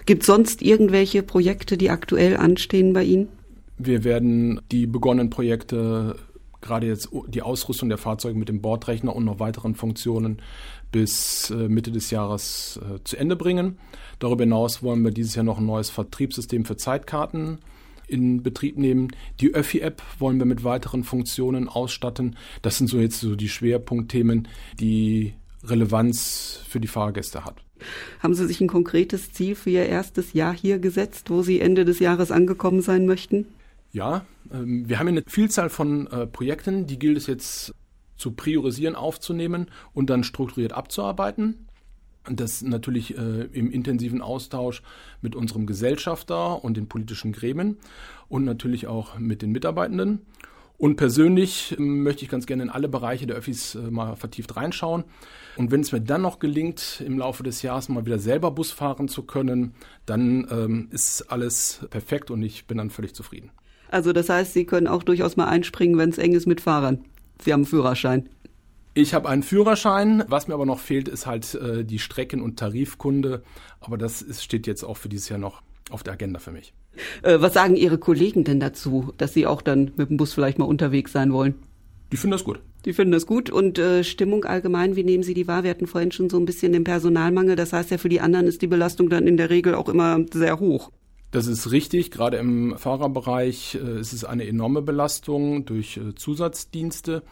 Gibt 0.07 0.22
es 0.22 0.27
sonst 0.27 0.62
irgendwelche 0.62 1.22
Projekte, 1.22 1.77
die 1.77 1.90
aktuell 1.90 2.37
anstehen 2.37 2.92
bei 2.92 3.03
Ihnen? 3.03 3.29
Wir 3.78 4.02
werden 4.02 4.60
die 4.72 4.86
begonnenen 4.86 5.30
Projekte, 5.30 6.16
gerade 6.60 6.88
jetzt 6.88 7.10
die 7.28 7.42
Ausrüstung 7.42 7.88
der 7.88 7.98
Fahrzeuge 7.98 8.36
mit 8.36 8.48
dem 8.48 8.60
Bordrechner 8.60 9.14
und 9.14 9.24
noch 9.24 9.38
weiteren 9.38 9.76
Funktionen 9.76 10.42
bis 10.90 11.50
äh, 11.50 11.68
Mitte 11.68 11.92
des 11.92 12.10
Jahres 12.10 12.80
äh, 12.82 12.98
zu 13.04 13.16
Ende 13.16 13.36
bringen. 13.36 13.78
Darüber 14.18 14.42
hinaus 14.42 14.82
wollen 14.82 15.04
wir 15.04 15.12
dieses 15.12 15.36
Jahr 15.36 15.44
noch 15.44 15.58
ein 15.58 15.66
neues 15.66 15.90
Vertriebssystem 15.90 16.64
für 16.64 16.76
Zeitkarten 16.76 17.58
in 18.08 18.42
Betrieb 18.42 18.78
nehmen. 18.78 19.08
Die 19.40 19.54
Öffi-App 19.54 20.02
wollen 20.18 20.38
wir 20.38 20.46
mit 20.46 20.64
weiteren 20.64 21.04
Funktionen 21.04 21.68
ausstatten. 21.68 22.36
Das 22.62 22.78
sind 22.78 22.88
so 22.88 22.98
jetzt 22.98 23.20
so 23.20 23.36
die 23.36 23.48
Schwerpunktthemen, 23.48 24.48
die 24.80 25.34
Relevanz 25.62 26.60
für 26.66 26.80
die 26.80 26.88
Fahrgäste 26.88 27.44
hat. 27.44 27.62
Haben 28.20 28.34
Sie 28.34 28.46
sich 28.46 28.60
ein 28.60 28.68
konkretes 28.68 29.32
Ziel 29.32 29.54
für 29.54 29.70
Ihr 29.70 29.86
erstes 29.86 30.32
Jahr 30.32 30.54
hier 30.54 30.78
gesetzt, 30.80 31.30
wo 31.30 31.42
Sie 31.42 31.60
Ende 31.60 31.84
des 31.84 32.00
Jahres 32.00 32.32
angekommen 32.32 32.80
sein 32.80 33.06
möchten? 33.06 33.46
Ja, 33.92 34.27
ähm, 34.53 34.88
wir 34.88 34.98
haben 34.98 35.09
eine 35.09 35.22
Vielzahl 35.27 35.70
von 35.70 36.07
äh, 36.09 36.27
Projekten, 36.27 36.87
die 36.87 36.98
gilt 36.98 37.16
es 37.16 37.27
jetzt 37.27 37.74
zu 38.16 38.33
priorisieren, 38.33 38.96
aufzunehmen 38.96 39.70
und 39.94 40.11
dann 40.11 40.24
strukturiert 40.24 40.72
abzuarbeiten. 40.72 41.68
Das 42.31 42.62
natürlich 42.62 43.16
äh, 43.16 43.44
im 43.53 43.70
intensiven 43.70 44.20
Austausch 44.20 44.83
mit 45.22 45.35
unserem 45.35 45.66
Gesellschafter 45.66 46.62
und 46.62 46.77
den 46.77 46.88
politischen 46.88 47.33
Gremien 47.33 47.79
und 48.29 48.44
natürlich 48.44 48.87
auch 48.87 49.18
mit 49.18 49.40
den 49.40 49.53
Mitarbeitenden. 49.53 50.27
Und 50.77 50.96
persönlich 50.96 51.74
ähm, 51.79 52.03
möchte 52.03 52.24
ich 52.24 52.31
ganz 52.31 52.46
gerne 52.46 52.64
in 52.64 52.70
alle 52.70 52.88
Bereiche 52.88 53.27
der 53.27 53.37
Öffis 53.37 53.74
äh, 53.74 53.90
mal 53.90 54.14
vertieft 54.16 54.57
reinschauen. 54.57 55.05
Und 55.57 55.72
wenn 55.72 55.81
es 55.81 55.90
mir 55.90 56.01
dann 56.01 56.22
noch 56.22 56.38
gelingt, 56.38 57.03
im 57.05 57.18
Laufe 57.18 57.42
des 57.42 57.62
Jahres 57.62 57.88
mal 57.88 58.07
wieder 58.07 58.18
selber 58.18 58.51
Bus 58.51 58.70
fahren 58.70 59.09
zu 59.09 59.24
können, 59.24 59.74
dann 60.07 60.46
ähm, 60.51 60.88
ist 60.92 61.33
alles 61.33 61.87
perfekt 61.90 62.31
und 62.31 62.42
ich 62.42 62.66
bin 62.66 62.79
dann 62.79 62.90
völlig 62.90 63.14
zufrieden. 63.14 63.51
Also 63.90 64.12
das 64.12 64.29
heißt, 64.29 64.53
Sie 64.53 64.64
können 64.64 64.87
auch 64.87 65.03
durchaus 65.03 65.37
mal 65.37 65.46
einspringen, 65.46 65.98
wenn 65.98 66.11
es 66.11 66.18
eng 66.18 66.35
ist 66.35 66.46
mit 66.46 66.61
Fahrern. 66.61 67.05
Sie 67.42 67.53
haben 67.53 67.61
einen 67.61 67.66
Führerschein. 67.66 68.29
Ich 68.94 69.14
habe 69.14 69.29
einen 69.29 69.42
Führerschein. 69.42 70.24
Was 70.29 70.48
mir 70.48 70.55
aber 70.55 70.66
noch 70.66 70.81
fehlt, 70.81 71.09
ist 71.09 71.27
halt 71.27 71.55
äh, 71.55 71.85
die 71.85 71.98
Strecken- 71.98 72.42
und 72.42 72.59
Tarifkunde. 72.59 73.42
Aber 73.81 73.96
das 73.96 74.22
ist, 74.22 74.42
steht 74.42 74.66
jetzt 74.66 74.83
auch 74.83 74.96
für 74.96 75.09
dieses 75.09 75.29
Jahr 75.29 75.38
noch 75.38 75.62
auf 75.90 76.03
der 76.03 76.14
Agenda 76.14 76.40
für 76.40 76.51
mich. 76.51 76.74
Äh, 77.22 77.40
was 77.40 77.55
sagen 77.55 77.77
Ihre 77.77 77.98
Kollegen 77.98 78.44
denn 78.44 78.61
dazu, 78.61 79.12
dass 79.16 79.35
Sie 79.35 79.46
auch 79.46 79.62
dann 79.62 79.92
mit 79.96 80.11
dem 80.11 80.16
Bus 80.16 80.33
vielleicht 80.33 80.59
mal 80.59 80.64
unterwegs 80.64 81.12
sein 81.12 81.33
wollen? 81.33 81.55
Die 82.11 82.16
finden 82.16 82.33
das 82.33 82.44
gut. 82.44 82.61
Die 82.85 82.92
finden 82.92 83.12
das 83.12 83.27
gut. 83.27 83.51
Und 83.51 83.79
äh, 83.79 84.03
Stimmung 84.03 84.44
allgemein, 84.44 84.96
wie 84.96 85.05
nehmen 85.05 85.22
Sie 85.22 85.35
die 85.35 85.46
wahr? 85.46 85.62
Wir 85.62 85.70
hatten 85.70 85.87
vorhin 85.87 86.11
schon 86.11 86.31
so 86.31 86.38
ein 86.38 86.46
bisschen 86.46 86.72
den 86.72 86.85
Personalmangel. 86.85 87.55
Das 87.55 87.72
heißt 87.72 87.90
ja, 87.90 87.98
für 87.98 88.09
die 88.09 88.20
anderen 88.20 88.46
ist 88.46 88.62
die 88.62 88.66
Belastung 88.66 89.11
dann 89.11 89.27
in 89.27 89.37
der 89.37 89.51
Regel 89.51 89.74
auch 89.74 89.88
immer 89.88 90.24
sehr 90.33 90.59
hoch. 90.59 90.90
Das 91.30 91.46
ist 91.46 91.70
richtig. 91.70 92.10
Gerade 92.10 92.38
im 92.38 92.76
Fahrerbereich 92.78 93.74
äh, 93.74 94.00
ist 94.00 94.12
es 94.12 94.24
eine 94.24 94.46
enorme 94.46 94.82
Belastung 94.82 95.64
durch 95.64 95.96
äh, 95.96 96.14
Zusatzdienste. 96.14 97.22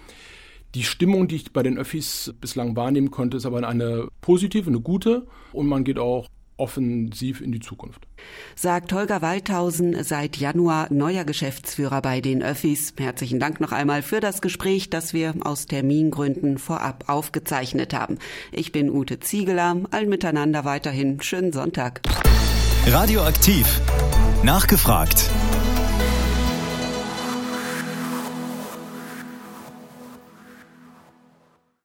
Die 0.75 0.83
Stimmung, 0.83 1.29
die 1.29 1.37
ich 1.37 1.53
bei 1.53 1.63
den 1.63 1.79
Öffis 1.79 2.35
bislang 2.41 2.77
wahrnehmen 2.77 3.11
konnte, 3.11 3.39
ist 3.39 3.47
aber 3.47 3.67
eine 3.67 4.09
positive, 4.21 4.69
eine 4.69 4.81
gute 4.81 5.27
und 5.53 5.67
man 5.67 5.85
geht 5.85 5.99
auch 5.99 6.29
offensiv 6.59 7.41
in 7.41 7.53
die 7.53 7.61
Zukunft. 7.61 8.07
Sagt 8.55 8.93
Holger 8.93 9.23
Waldhausen, 9.23 10.03
seit 10.05 10.37
Januar 10.37 10.93
neuer 10.93 11.25
Geschäftsführer 11.25 12.01
bei 12.03 12.21
den 12.21 12.43
Öffis. 12.43 12.95
Herzlichen 12.99 13.39
Dank 13.39 13.61
noch 13.61 13.73
einmal 13.73 14.03
für 14.03 14.21
das 14.21 14.41
Gespräch, 14.41 14.91
das 14.91 15.13
wir 15.13 15.35
aus 15.41 15.67
Termingründen 15.67 16.59
vorab 16.59 17.05
aufgezeichnet 17.09 17.95
haben. 17.95 18.19
Ich 18.53 18.73
bin 18.73 18.91
Ute 18.91 19.21
Ziegeler. 19.21 19.83
Allen 19.91 20.09
miteinander 20.09 20.65
weiterhin 20.65 21.21
schönen 21.21 21.53
Sonntag. 21.53 22.01
Radioaktiv. 22.89 23.81
Nachgefragt. 24.43 25.29